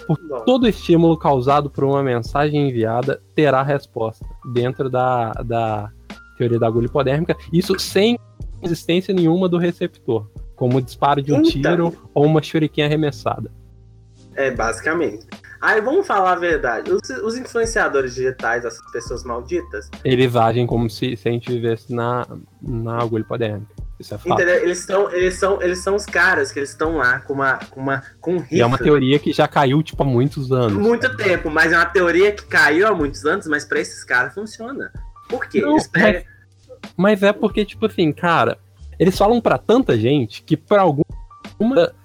[0.05, 5.89] Por todo estímulo causado por uma mensagem enviada terá resposta dentro da, da
[6.37, 7.37] teoria da agulha hipodérmica.
[7.53, 8.19] Isso sem
[8.63, 13.51] existência nenhuma do receptor como o disparo de um então, tiro ou uma shuriken arremessada.
[14.35, 15.25] É, basicamente.
[15.61, 16.91] Aí vamos falar a verdade.
[16.91, 19.89] Os, os, influenciadores digitais, essas pessoas malditas.
[20.03, 22.25] Eles agem como se, se a gente vivesse na,
[22.61, 23.71] na agulha hipodérmica.
[23.99, 24.33] Isso é fato.
[24.33, 24.55] Entendeu?
[24.63, 27.79] Eles, estão, eles, são, eles são os caras que eles estão lá com uma, com
[27.79, 30.73] uma com um E é uma teoria que já caiu, tipo, há muitos anos.
[30.73, 34.33] Muito tempo, mas é uma teoria que caiu há muitos anos, mas pra esses caras
[34.33, 34.91] funciona.
[35.29, 35.61] Por quê?
[35.61, 36.25] Não, mas,
[36.95, 38.57] mas é porque, tipo assim, cara,
[38.99, 41.03] eles falam para tanta gente que para alguma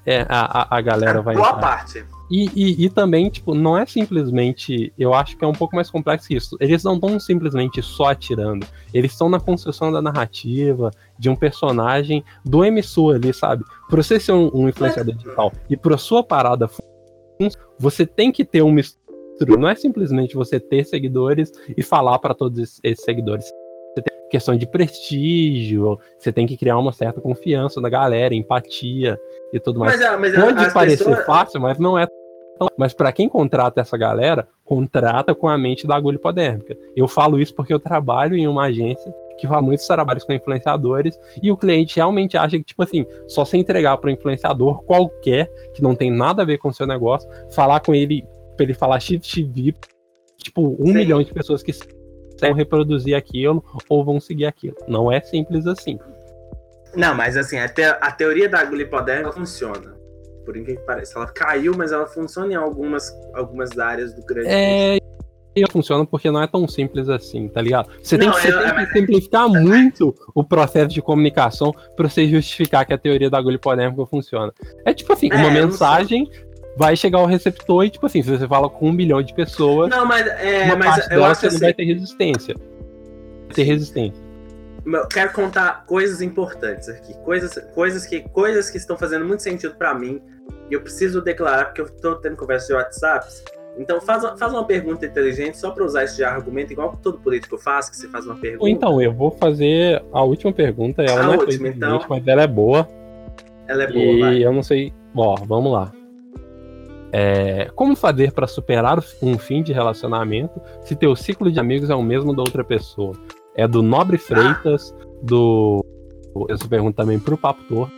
[0.07, 1.35] é, a, a, galera vai.
[1.35, 2.05] Boa parte.
[2.31, 4.93] E, e, e, também, tipo, não é simplesmente.
[4.99, 6.57] Eu acho que é um pouco mais complexo que isso.
[6.61, 8.67] Eles não estão simplesmente só atirando.
[8.93, 13.65] Eles estão na construção da narrativa, de um personagem do emissor ali, sabe?
[13.89, 16.69] Pra você ser um, um influenciador digital e pra sua parada
[17.79, 19.09] você tem que ter um mistura.
[19.57, 23.47] Não é simplesmente você ter seguidores e falar para todos esses seguidores
[24.31, 29.19] questão de prestígio, você tem que criar uma certa confiança na galera, empatia
[29.53, 29.99] e tudo mais.
[29.99, 31.27] Mas, é, mas Pode parecer pessoas...
[31.27, 32.69] fácil, mas não é tão.
[32.77, 36.77] Mas para quem contrata essa galera, contrata com a mente da agulha hipodérmica.
[36.97, 41.19] Eu falo isso porque eu trabalho em uma agência que faz muitos trabalhos com influenciadores
[41.41, 45.49] e o cliente realmente acha que, tipo assim, só se entregar para um influenciador qualquer,
[45.73, 48.25] que não tem nada a ver com o seu negócio, falar com ele,
[48.57, 49.75] para ele falar XXV,
[50.37, 50.95] tipo, um Sim.
[50.95, 51.73] milhão de pessoas que
[52.41, 54.77] vão reproduzir aquilo ou vão seguir aquilo.
[54.87, 55.99] Não é simples assim.
[56.97, 59.97] Não, mas assim, a, te a teoria da agulha hipodérmica funciona.
[60.45, 61.19] Por incrível que pareça.
[61.19, 64.49] Ela caiu, mas ela funciona em algumas, algumas áreas do grande.
[64.49, 64.99] É.
[65.73, 67.91] Funciona porque não é tão simples assim, tá ligado?
[68.01, 72.09] Você Não, tem que, você eu- tem que simplificar muito o processo de comunicação pra
[72.09, 74.53] você justificar que a teoria da agulha hipodérmica funciona.
[74.85, 76.31] É tipo assim, É, uma eu mensagem
[76.79, 79.91] vai chegar ao receptor e, tipo assim, se você fala com um bilhão de pessoas,
[79.91, 81.65] Não, mas, é, uma mas parte eu dela acho você não assim.
[81.65, 82.55] vai ter resistência.
[83.47, 84.23] Vai ter resistência.
[84.87, 89.75] Eu quero contar coisas importantes aqui, coisas, coisas que coisas que estão fazendo muito sentido
[89.75, 90.21] pra mim
[90.71, 93.27] e eu preciso declarar porque eu tô tendo conversa de WhatsApp.
[93.77, 97.19] Então faz, uma- faz uma pergunta inteligente só pra usar esse argumento igual que todo
[97.19, 98.63] político faz, que você faz uma pergunta.
[98.63, 102.01] Ou então, eu vou fazer a última pergunta, ela A não é última, então.
[102.09, 102.89] mas ela é boa.
[103.67, 104.45] Ela é boa, e vai.
[104.45, 104.93] eu não sei.
[105.15, 105.93] Ó, vamos lá.
[107.13, 111.95] É, como fazer para superar um fim de relacionamento se teu ciclo de amigos é
[111.95, 113.15] o mesmo da outra pessoa?
[113.57, 115.85] É do Nobre Freitas, do.
[116.49, 117.93] Essa pergunta também pro Papo Torto.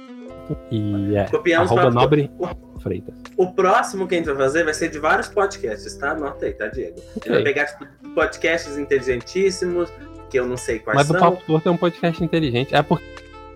[0.70, 1.24] E é.
[1.26, 2.30] Copiamos arroba Nobre
[2.80, 3.14] Freitas.
[3.36, 6.12] O próximo que a gente vai fazer vai ser de vários podcasts, tá?
[6.12, 6.96] Anota aí, tá, Diego?
[7.24, 9.92] Ele vai pegar tipo, podcasts inteligentíssimos,
[10.30, 11.20] que eu não sei quais Mas o são.
[11.20, 12.74] Papo Torto é um podcast inteligente.
[12.74, 13.04] É porque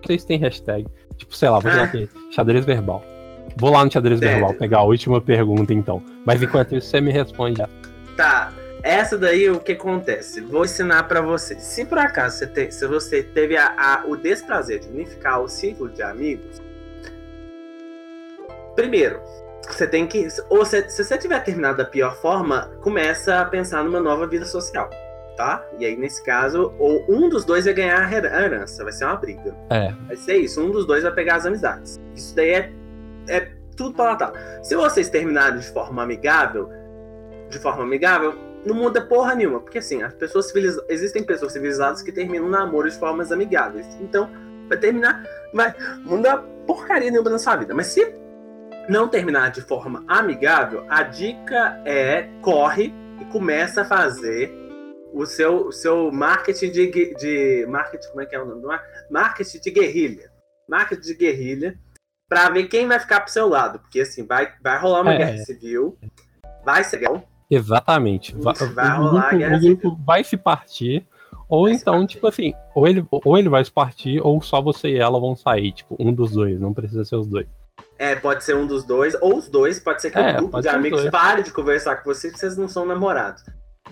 [0.05, 0.85] vocês têm hashtag.
[1.17, 1.75] Tipo, sei lá, vou Ah.
[1.77, 3.03] lá aqui, xadrez verbal.
[3.55, 4.31] Vou lá no xadrez Certo.
[4.31, 6.01] verbal pegar a última pergunta, então.
[6.25, 7.69] Mas enquanto isso, você me responde já.
[8.17, 8.51] Tá.
[8.83, 10.41] Essa daí, o que acontece?
[10.41, 11.55] Vou ensinar pra você.
[11.59, 15.47] Se por acaso você, tem, se você teve a- a- o desprazer de unificar o
[15.47, 16.61] ciclo de amigos,
[18.75, 19.19] primeiro,
[19.67, 20.27] você tem que.
[20.49, 24.45] Ou se, se você tiver terminado da pior forma, começa a pensar numa nova vida
[24.45, 24.89] social.
[25.35, 25.65] Tá?
[25.79, 29.17] E aí, nesse caso, ou um dos dois vai ganhar a herança, vai ser uma
[29.17, 29.53] briga.
[29.69, 29.91] É.
[30.07, 31.99] Vai ser isso, um dos dois vai pegar as amizades.
[32.15, 32.71] Isso daí é,
[33.27, 34.35] é tudo palatável.
[34.63, 36.69] Se vocês terminarem de forma amigável,
[37.49, 38.33] de forma amigável,
[38.65, 39.59] não muda porra nenhuma.
[39.59, 40.89] Porque assim, as pessoas civilizadas.
[40.89, 43.85] Existem pessoas civilizadas que terminam namoro de formas amigáveis.
[44.01, 44.29] Então,
[44.67, 45.23] vai terminar.
[45.53, 45.73] Vai
[46.03, 47.73] mudar porcaria nenhuma na sua vida.
[47.73, 48.13] Mas se
[48.89, 54.65] não terminar de forma amigável, a dica é corre e começa a fazer
[55.13, 57.65] o seu, o seu marketing de, de.
[57.67, 58.83] Marketing, como é que é o nome do mar?
[59.09, 60.31] Marketing de guerrilha.
[60.67, 61.79] Marketing de guerrilha.
[62.27, 63.79] Pra ver quem vai ficar pro seu lado.
[63.79, 65.17] Porque assim, vai, vai rolar uma É.
[65.17, 65.97] guerra civil.
[66.63, 67.23] Vai ser legal.
[67.49, 68.35] Exatamente.
[68.35, 71.07] Va- Vai o rolar a grupo, guerra o grupo vai se partir.
[71.47, 72.07] Ou Vai então, partir.
[72.15, 75.35] tipo assim, ou ele, ou ele vai se partir, ou só você e ela vão
[75.35, 75.71] sair.
[75.73, 77.45] Tipo, um dos dois, não precisa ser os dois.
[77.99, 80.57] É, pode ser um dos dois, ou os dois, pode ser que É, o grupo
[80.57, 83.43] de ser os amigos pare de conversar com vocês, vocês não são namorados.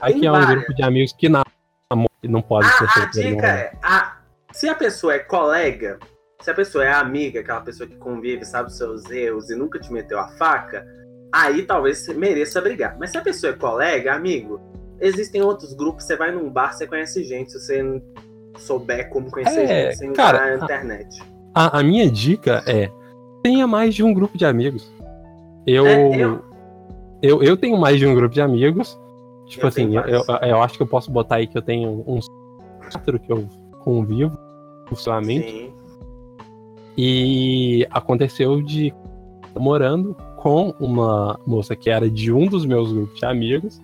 [0.02, 0.50] Aí Tem que é um várias.
[0.56, 3.48] grupo de amigos que e não pode ser A, a solteiro, dica não.
[3.54, 4.18] é, a-
[4.52, 6.00] se a pessoa é colega,
[6.44, 9.80] se a pessoa é amiga, aquela pessoa que convive, sabe os seus erros e nunca
[9.80, 10.86] te meteu a faca,
[11.32, 12.98] aí talvez você mereça brigar.
[13.00, 14.60] Mas se a pessoa é colega, amigo,
[15.00, 18.02] existem outros grupos, você vai num bar, você conhece gente, se você não
[18.58, 21.24] souber como conhecer É, gente, sem cara, usar a internet.
[21.56, 22.89] A, a minha dica é:
[23.41, 24.91] tenha mais de um grupo de amigos.
[25.66, 26.44] Eu, É, eu...
[27.22, 29.00] eu- Eu, tenho mais de um grupo de amigos.
[29.48, 32.04] Tipo Eu assim, eu, eu, eu acho que eu posso botar aí que eu tenho
[32.08, 32.28] uns
[32.91, 33.48] quatro que eu
[33.80, 34.38] convivo
[34.86, 35.50] profissionalmente.
[35.50, 35.74] Sim.
[36.98, 38.94] E aconteceu de
[39.56, 43.82] namorando com uma moça que era de um dos meus grupos de amigos.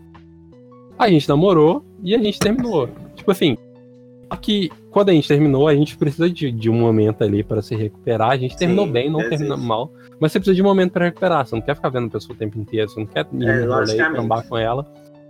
[0.97, 2.89] A gente namorou e a gente terminou.
[3.15, 3.57] Tipo assim,
[4.41, 7.75] que quando a gente terminou, a gente precisa de, de um momento ali para se
[7.75, 8.31] recuperar.
[8.31, 9.91] A gente terminou Sim, bem, não terminou mal.
[10.19, 11.45] Mas você precisa de um momento para recuperar.
[11.45, 13.65] Você não quer ficar vendo a pessoa o tempo inteiro, você não quer ir É,
[13.65, 14.85] rolê, trombar com ela.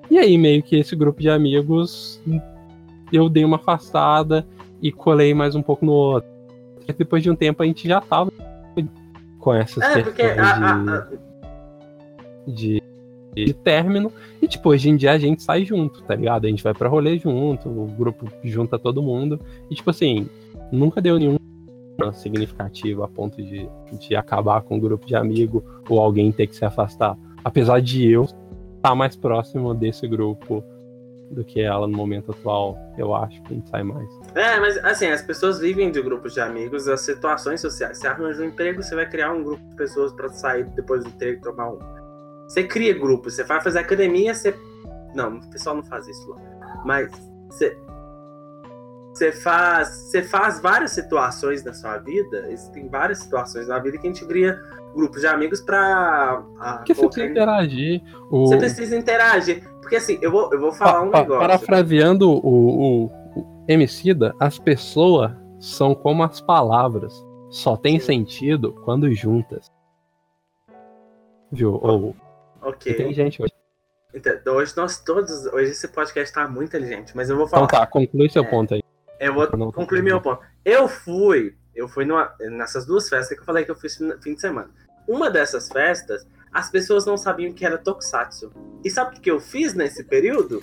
[0.09, 2.19] E aí, meio que esse grupo de amigos,
[3.13, 4.47] eu dei uma afastada
[4.81, 6.38] e colei mais um pouco no outro.
[6.97, 8.31] Depois de um tempo a gente já tava
[9.39, 11.07] com essas É, porque questões a- a- a-
[12.47, 12.81] de,
[13.35, 14.11] de, de término.
[14.41, 16.45] E, tipo, hoje em dia a gente sai junto, tá ligado?
[16.45, 19.39] A gente vai pra rolê junto, o grupo junta todo mundo.
[19.69, 20.27] E, tipo assim,
[20.71, 21.37] nunca deu nenhum
[22.13, 23.67] significativo a ponto de,
[23.99, 27.17] de acabar com um grupo de amigo ou alguém ter que se afastar.
[27.43, 28.23] Apesar de eu
[28.77, 30.63] estar mais próximo desse grupo
[31.31, 34.09] do que ela no momento atual, eu acho que a gente sai mais.
[34.35, 37.97] É, mas assim, as pessoas vivem de grupos de amigos, as situações sociais.
[37.97, 41.09] Você arranja um emprego, você vai criar um grupo de pessoas pra sair depois do
[41.09, 41.79] emprego e tomar um.
[42.47, 44.55] Você cria grupos, você vai fazer academia, você.
[45.13, 46.37] Não, o pessoal não faz isso lá.
[46.83, 47.11] Mas
[47.49, 47.77] você.
[49.13, 54.07] Você faz, você faz várias situações na sua vida, existem várias situações na vida que
[54.07, 54.57] a gente cria
[54.93, 56.43] grupos de amigos pra.
[56.59, 58.01] ah, Porque você precisa em- interagir.
[58.29, 59.69] O, Você precisa interagir.
[59.81, 61.39] Porque assim, eu vou, eu vou falar Pa- um negócio.
[61.39, 67.13] Parafraseando o, o, o Emicida, as pessoas são como as palavras.
[67.49, 69.71] Só tem sentido quando juntas.
[71.51, 71.79] Viu?
[71.81, 72.15] Ou
[72.61, 72.93] Ok.
[72.93, 73.53] tem gente hoje.
[74.13, 75.45] Então, hoje nós todos.
[75.47, 77.85] Hoje esse podcast tá muito inteligente, mas eu vou Então falar.
[77.85, 78.47] tá, conclui seu É.
[78.47, 78.83] ponto aí.
[79.19, 80.41] eu vou concluir meu ponto.
[80.63, 81.55] Eu fui.
[81.79, 84.41] Eu fui numa- nessas duas festas que eu falei que eu fiz no fim de
[84.41, 84.69] semana.
[85.07, 88.51] Uma dessas festas, as pessoas não sabiam que era Tokusatsu.
[88.83, 90.61] E sabe o que eu fiz nesse período?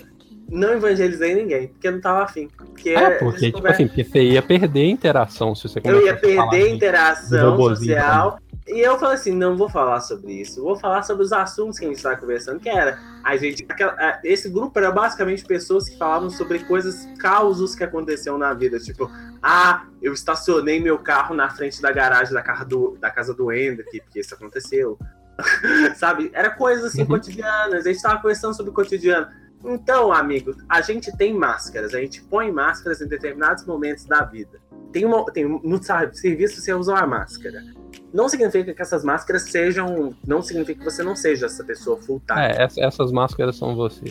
[0.49, 2.47] Não evangelizei ninguém, porque eu não tava afim.
[2.55, 6.15] Porque É, porque, tipo assim, porque você ia perder a interação se você eu ia
[6.15, 8.39] perder a interação robozinho social.
[8.69, 10.61] E eu falei assim, não vou falar sobre isso.
[10.61, 13.65] Vou falar sobre os assuntos que a gente estava conversando, que era a gente.
[13.67, 18.77] aquela- esse grupo era basicamente pessoas que falavam sobre coisas, causos que aconteceram na vida.
[18.77, 19.09] Tipo,
[19.41, 23.51] ah, eu estacionei meu carro na frente da garagem da, casa do, da casa do
[23.51, 24.97] Hendrick, porque isso aconteceu.
[25.95, 26.31] Sabe?
[26.33, 27.07] Era coisas assim Uhum.
[27.07, 27.85] cotidianas.
[27.85, 29.27] A gente estava conversando sobre o cotidiano.
[29.65, 34.59] Então, amigo, a gente tem máscaras, a gente põe máscaras em determinados momentos da vida.
[34.91, 35.81] Tem, uma, tem no
[36.13, 37.61] serviço você usa uma máscara.
[38.13, 40.15] Não significa que essas máscaras sejam.
[40.25, 42.39] Não significa que você não seja essa pessoa full time.
[42.39, 44.05] É, essa- essas máscaras são você.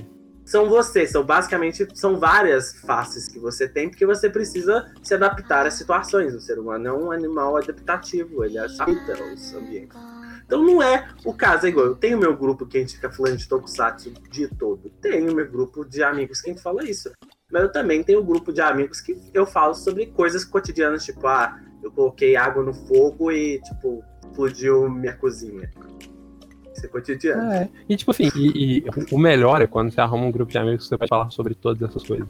[0.46, 5.66] São você, são basicamente são várias faces que você tem, porque você precisa se adaptar
[5.66, 6.34] às situações.
[6.34, 9.98] O ser humano é um animal adaptativo, ele adapta os ambientes.
[10.46, 11.86] Então não é o caso, é igual.
[11.86, 14.88] Eu tenho meu grupo que a gente fica falando de Tokusatsu o dia todo.
[15.02, 17.10] Tenho meu grupo de amigos que a gente fala isso.
[17.50, 21.26] Mas eu também tenho um grupo de amigos que eu falo sobre coisas cotidianas, tipo,
[21.26, 25.68] ah, eu coloquei água no fogo e, tipo, explodiu minha cozinha.
[26.76, 27.52] Isso é cotidiano.
[27.52, 27.68] É.
[27.88, 30.84] E tipo assim, e, e o melhor é quando você arruma um grupo de amigos
[30.84, 32.28] que você pode falar sobre todas essas coisas.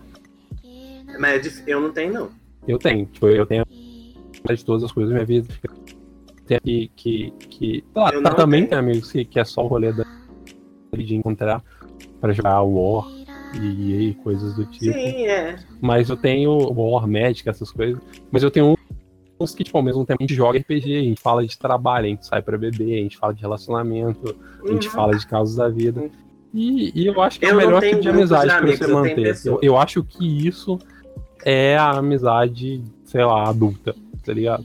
[1.18, 2.30] Mas é eu não tenho, não.
[2.66, 5.49] Eu tenho, tipo, eu tenho de todas as coisas da minha vida.
[6.47, 6.90] Tem que.
[6.94, 8.70] que, que lá, tá, também tenho.
[8.70, 10.05] tem amigos que, que é só o rolê da,
[10.97, 11.62] de encontrar
[12.20, 13.07] pra jogar War
[13.61, 14.92] e, e coisas do tipo.
[14.92, 15.57] Sim, é.
[15.80, 18.01] Mas eu tenho War, Magic, essas coisas.
[18.30, 18.76] Mas eu tenho
[19.39, 22.07] uns que, tipo, ao mesmo tempo a gente joga RPG, a gente fala de trabalho,
[22.07, 24.95] a gente sai pra beber, a gente fala de relacionamento, a gente Uhum.
[24.95, 26.09] fala de causas da vida.
[26.55, 28.78] E, e eu acho que é Eu o não melhor tipo de amizade pra amigos,
[28.78, 29.18] você manter.
[29.18, 29.59] Eu, pessoas.
[29.62, 30.78] eu acho que isso
[31.45, 34.64] é a amizade, sei lá, adulta, tá ligado?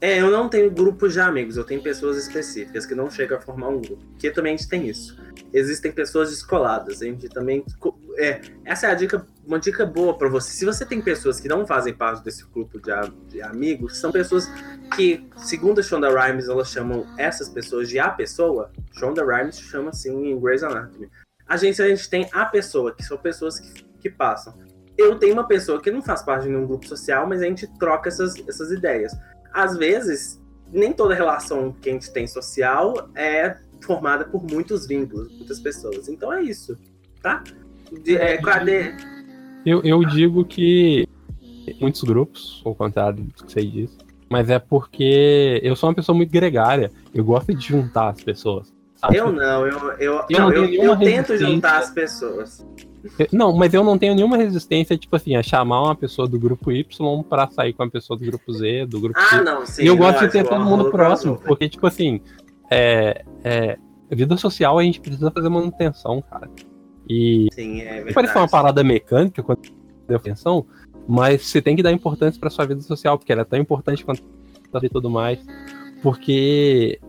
[0.00, 3.40] É, eu não tenho grupos de amigos, eu tenho pessoas específicas que não chegam a
[3.40, 4.02] formar um grupo.
[4.12, 5.16] Porque também a gente tem isso.
[5.52, 7.62] Existem pessoas descoladas, a gente também.
[8.16, 10.52] É, essa é a dica, uma dica boa pra você.
[10.52, 12.90] Se você tem pessoas que não fazem parte desse grupo de,
[13.28, 14.48] de amigos, são pessoas
[14.94, 18.70] que, segundo a Shonda Rhimes, elas chamam essas pessoas de a pessoa.
[18.92, 21.10] Shonda Rhimes chama assim em Grey's Anatomy.
[21.48, 24.54] A gente, a gente tem a pessoa, que são pessoas que, que passam.
[24.96, 27.66] Eu tenho uma pessoa que não faz parte de nenhum grupo social, mas a gente
[27.78, 29.12] troca essas, essas ideias
[29.52, 30.40] às vezes,
[30.72, 36.08] nem toda relação que a gente tem social é formada por muitos vínculos, muitas pessoas.
[36.08, 36.78] Então é isso,
[37.22, 37.42] tá?
[38.02, 38.94] De, é, cadê?
[39.64, 41.06] Eu, eu digo que
[41.80, 43.96] muitos grupos, ao contrário do que você disse,
[44.28, 46.90] mas é porque eu sou uma pessoa muito gregária.
[47.14, 48.72] Eu gosto de juntar as pessoas.
[48.96, 49.16] sabe?
[49.16, 52.64] Eu não, eu, eu, Eu não, não eu, eu tento juntar as pessoas.
[53.32, 56.70] Não, mas eu não tenho nenhuma resistência, tipo assim, a chamar uma pessoa do grupo
[56.70, 59.44] Y pra sair com a pessoa do grupo Z, do grupo Ah, X.
[59.44, 59.82] não, sim.
[59.84, 62.20] e eu gosto de ter todo mundo próximo, porque, tipo assim,
[62.70, 63.78] é, é,
[64.10, 66.50] vida social a gente precisa fazer manutenção, cara.
[67.10, 68.28] E Sim, é verdade.
[68.28, 69.62] ser uma parada mecânica quando
[70.06, 70.64] deu atenção,
[71.08, 74.04] mas você tem que dar importância pra sua vida social, porque ela é tão importante
[74.04, 74.22] quanto
[74.80, 75.40] e tudo mais.
[76.00, 77.00] Porque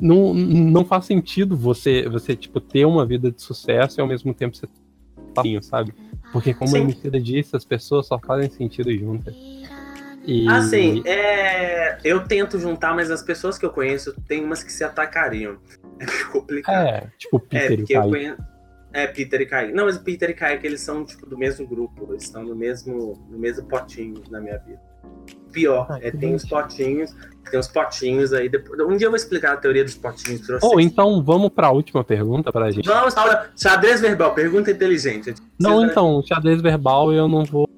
[0.00, 4.32] não, não faz sentido você, você, tipo, ter uma vida de sucesso e ao mesmo
[4.32, 4.66] tempo você
[5.36, 5.92] sozinho, sabe?
[6.32, 6.78] Porque como Sim.
[6.78, 9.34] a Emicida disse, as pessoas só fazem sentido juntas.
[10.24, 10.48] E...
[10.48, 14.82] Assim, é, eu tento juntar, mas as pessoas que eu conheço, tem umas que se
[14.82, 15.58] atacariam.
[16.00, 16.84] É complicado.
[16.84, 18.51] É, tipo, É, Peter e porque eu conheço.
[18.92, 19.72] É, Peter e Kaique.
[19.72, 22.08] Não, mas Peter e Kaique, eles são, tipo, do mesmo grupo.
[22.10, 24.80] Eles estão no mesmo, no mesmo potinho na minha vida.
[25.52, 27.14] Pior, Ah, é, tem os potinhos,
[27.50, 28.48] tem os potinhos aí.
[28.48, 30.72] Depois, um dia eu vou explicar a teoria dos potinhos pra vocês.
[30.72, 32.86] Ou então vamos pra última pergunta pra gente.
[32.86, 35.34] Vamos para xadrez verbal, pergunta inteligente.
[35.60, 37.68] Não, Precisa- então, xadrez verbal eu não vou.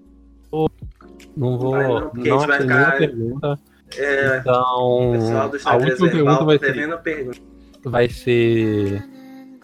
[1.37, 1.71] Não vou.
[1.73, 3.59] Vai Não, não, porque a gente vai ficar- pergunta.
[3.97, 7.41] É, Então, pessoal do a última verbal pergunta vai ser, devendo pergunta.
[7.85, 9.05] vai ser.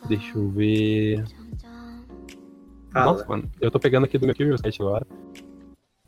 [0.09, 1.25] Deixa eu ver.
[2.93, 3.13] Fala.
[3.13, 5.07] Nossa, mano, eu tô pegando aqui do meu Curious Cat agora.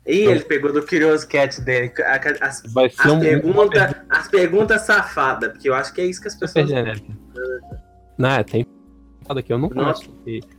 [0.05, 1.91] Ih, ele pegou do Curious Cat dele.
[2.41, 6.05] As, Vai ser as, um, uma pergunta, as perguntas safadas, porque eu acho que é
[6.05, 6.69] isso que as pessoas.
[8.17, 8.65] Não, é, tem.
[9.29, 10.03] Aqui, eu não Nossa.
[10.03, 10.11] posso.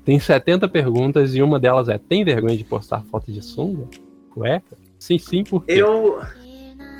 [0.04, 3.86] Tem 70 perguntas e uma delas é: tem vergonha de postar foto de sunga?
[4.30, 4.76] Cueca?
[4.98, 5.74] Sim, sim, por quê?
[5.74, 6.22] Eu.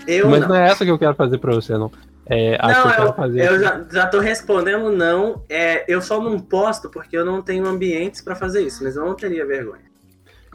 [0.06, 0.48] Eu Mas não.
[0.48, 0.56] não.
[0.56, 1.90] é essa que eu quero fazer pra você, não.
[2.26, 5.42] É, Não, eu, eu já, já tô respondendo não.
[5.48, 9.04] É, eu só não posto porque eu não tenho ambientes pra fazer isso, mas eu
[9.04, 9.84] não teria vergonha.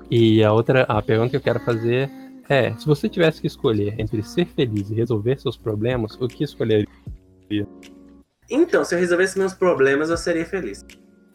[0.09, 2.09] E a outra, a pergunta que eu quero fazer
[2.47, 6.43] é: se você tivesse que escolher entre ser feliz e resolver seus problemas, o que
[6.43, 6.87] escolheria?
[8.49, 10.83] Então, se eu resolvesse meus problemas, eu seria feliz.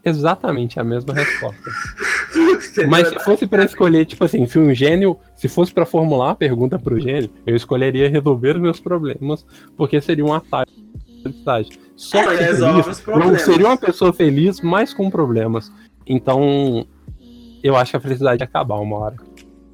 [0.04, 1.70] Exatamente a mesma resposta.
[2.88, 6.34] Mas se fosse para escolher, tipo assim, se um gênio, se fosse para formular a
[6.34, 9.44] pergunta pro gênio, eu escolheria resolver os meus problemas,
[9.76, 10.70] porque seria um atalho
[11.22, 11.80] felicidade.
[11.96, 15.72] Só É, que resolve feliz, não seria uma pessoa feliz, mas com problemas.
[16.06, 16.86] Então,
[17.62, 19.16] eu acho que a felicidade ia acabar uma hora.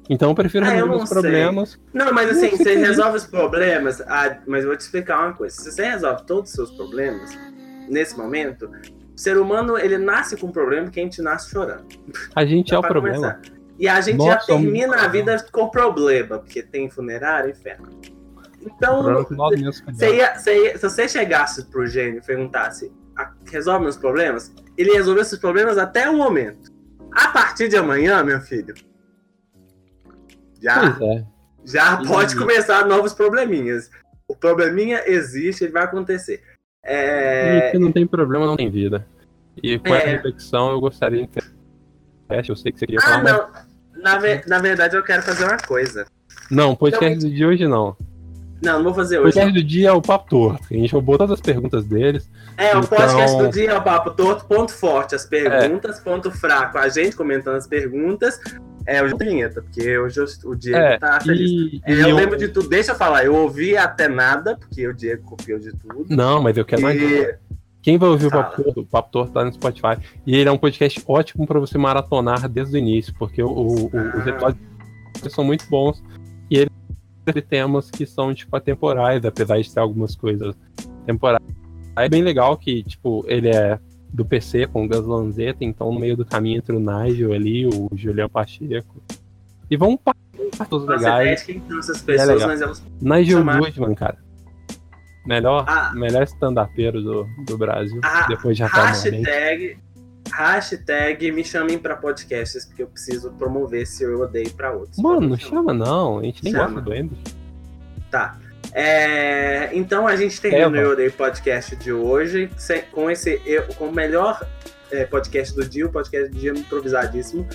[0.09, 1.79] Então eu prefiro Ah, resolver não os problemas.
[1.93, 4.01] Não, mas assim, você resolve os problemas.
[4.01, 5.55] Ah, mas eu vou te explicar uma coisa.
[5.55, 7.31] Se você resolve todos os seus problemas,
[7.87, 11.85] nesse momento, o ser humano ele nasce com um problema que a gente nasce chorando.
[12.35, 13.17] A gente é o problema.
[13.17, 13.41] começar.
[13.77, 17.51] E a gente Nós já somos termina a vida com problema, porque tem funerário e
[17.51, 17.89] inferno.
[18.61, 19.25] Então,
[19.87, 24.53] você ia- você ia- se você chegasse pro gênio e perguntasse, "Ah, resolve meus problemas,
[24.77, 26.71] ele ia resolver esses problemas até o momento.
[27.11, 28.73] A partir de amanhã, meu filho,
[30.61, 31.25] já, é.
[31.65, 33.89] já pode começar novos probleminhas.
[34.27, 36.41] O probleminha existe, ele vai acontecer.
[36.83, 39.05] E É, se não tem problema, não tem vida.
[39.61, 39.97] E com É.
[39.99, 41.43] essa reflexão, eu gostaria de ter.
[42.47, 43.23] Eu sei que você queria Ah, falar.
[43.23, 44.01] mas- não.
[44.01, 46.05] Na, ve- na verdade, eu quero fazer uma coisa.
[46.49, 47.95] Não, podcast do dia hoje não.
[48.61, 49.33] Não, não vou fazer O hoje.
[49.33, 50.63] podcast do dia é o Papo Torto.
[50.69, 52.29] A gente roubou todas as perguntas deles.
[52.57, 56.29] É, o Então- podcast do dia é o papo torto, ponto forte, as perguntas, ponto
[56.29, 58.39] fraco, a gente comentando as perguntas.
[58.85, 61.49] É o Vinheta, porque hoje o- o Diego É, tá feliz.
[61.49, 64.87] E, É, eu, eu- lembro de tudo, deixa eu falar, eu ouvi até nada, porque
[64.87, 66.05] o Diego copiou de tudo.
[66.09, 66.99] Não, mas eu quero mais.
[67.01, 67.35] E,
[67.83, 69.97] Quem vai ouvir o Papo Torto, o Papo Torto tá no Spotify.
[70.25, 73.85] E ele é um podcast ótimo pra você maratonar desde o início, porque o, o-
[73.85, 74.17] o- Ah.
[74.19, 74.59] os episódios
[75.29, 76.03] são muito bons.
[76.49, 76.69] E ele
[77.33, 80.55] tem temas que são, tipo, atemporais, apesar de ter algumas coisas
[81.05, 81.41] temporais.
[81.95, 83.79] Aí é bem legal que, tipo, ele é
[84.13, 87.65] do PC com o Gus Lanzetta, então no meio do caminho entre o Nigel ali,
[87.65, 89.01] o Julian Pacheco.
[89.69, 90.15] E vão para
[90.69, 91.43] os legais.
[91.43, 92.47] quem são essas pessoas, legal.
[92.49, 92.83] mas elas.
[93.01, 94.17] Nigel chamar- Goodman, cara.
[95.25, 95.91] Melhor, Ah.
[95.93, 99.29] melhor stand-upeiro do, do Brasil, Ah, depois de Rafael Morente.
[99.29, 99.77] Hashtag,
[100.33, 104.97] hashtag me chamem pra podcasts, porque eu preciso promover se eu odeio pra outros.
[104.97, 106.65] Mano, não chama não, a gente nem Chama.
[106.65, 107.17] gosta do Ender.
[108.09, 108.37] Tá.
[108.73, 110.89] É, então a gente termina Eva.
[110.89, 112.49] o Odeio Podcast de hoje
[112.91, 114.39] com esse eu- com o melhor
[114.91, 117.45] é, podcast do dia, o podcast do dia improvisadíssimo.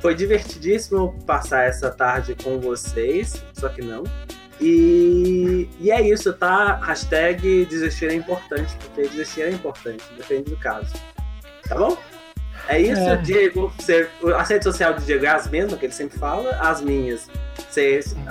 [0.00, 4.04] Foi divertidíssimo passar essa tarde com vocês, só que não.
[4.60, 6.76] E, e é isso, tá?
[6.76, 10.92] Hashtag desistir é importante, porque desistir é importante, depende do caso.
[11.68, 11.96] Tá bom?
[12.68, 13.16] É isso, É.
[13.16, 13.72] Diego.
[13.78, 17.28] Você, a rede social do Diego é as mesmas que ele sempre fala, as minhas.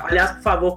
[0.04, 0.76] Aliás, por favor,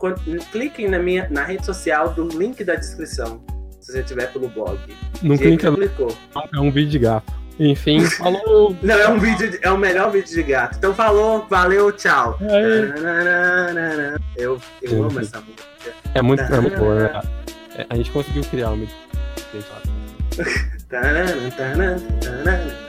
[0.52, 3.40] cliquem na, minha, na rede social do link da descrição,
[3.80, 4.78] se você tiver pelo blog.
[5.22, 6.14] Não Diego clica clicou.
[6.54, 7.32] é um vídeo de gato.
[7.58, 8.76] Enfim, falou!
[8.82, 10.76] Não, é um vídeo, de- é o melhor vídeo de gato.
[10.76, 12.38] Então falou, valeu, tchau.
[12.38, 14.20] Tananana.
[14.36, 15.64] Eu, eu Sim, amo essa música.
[16.14, 17.22] É muito, é muito boa, né?
[17.78, 18.86] É, a gente conseguiu criar é uma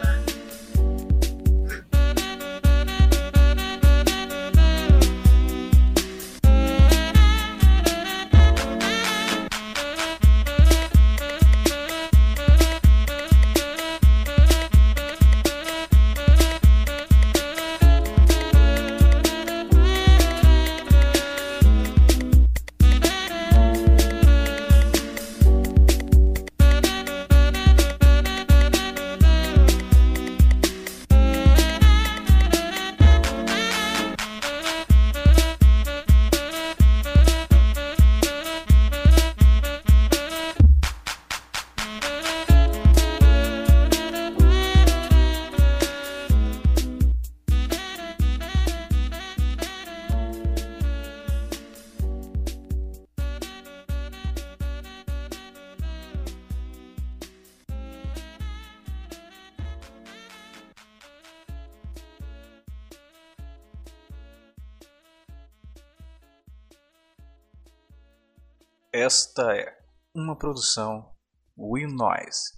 [70.37, 71.11] produção
[71.57, 72.56] Will Noise.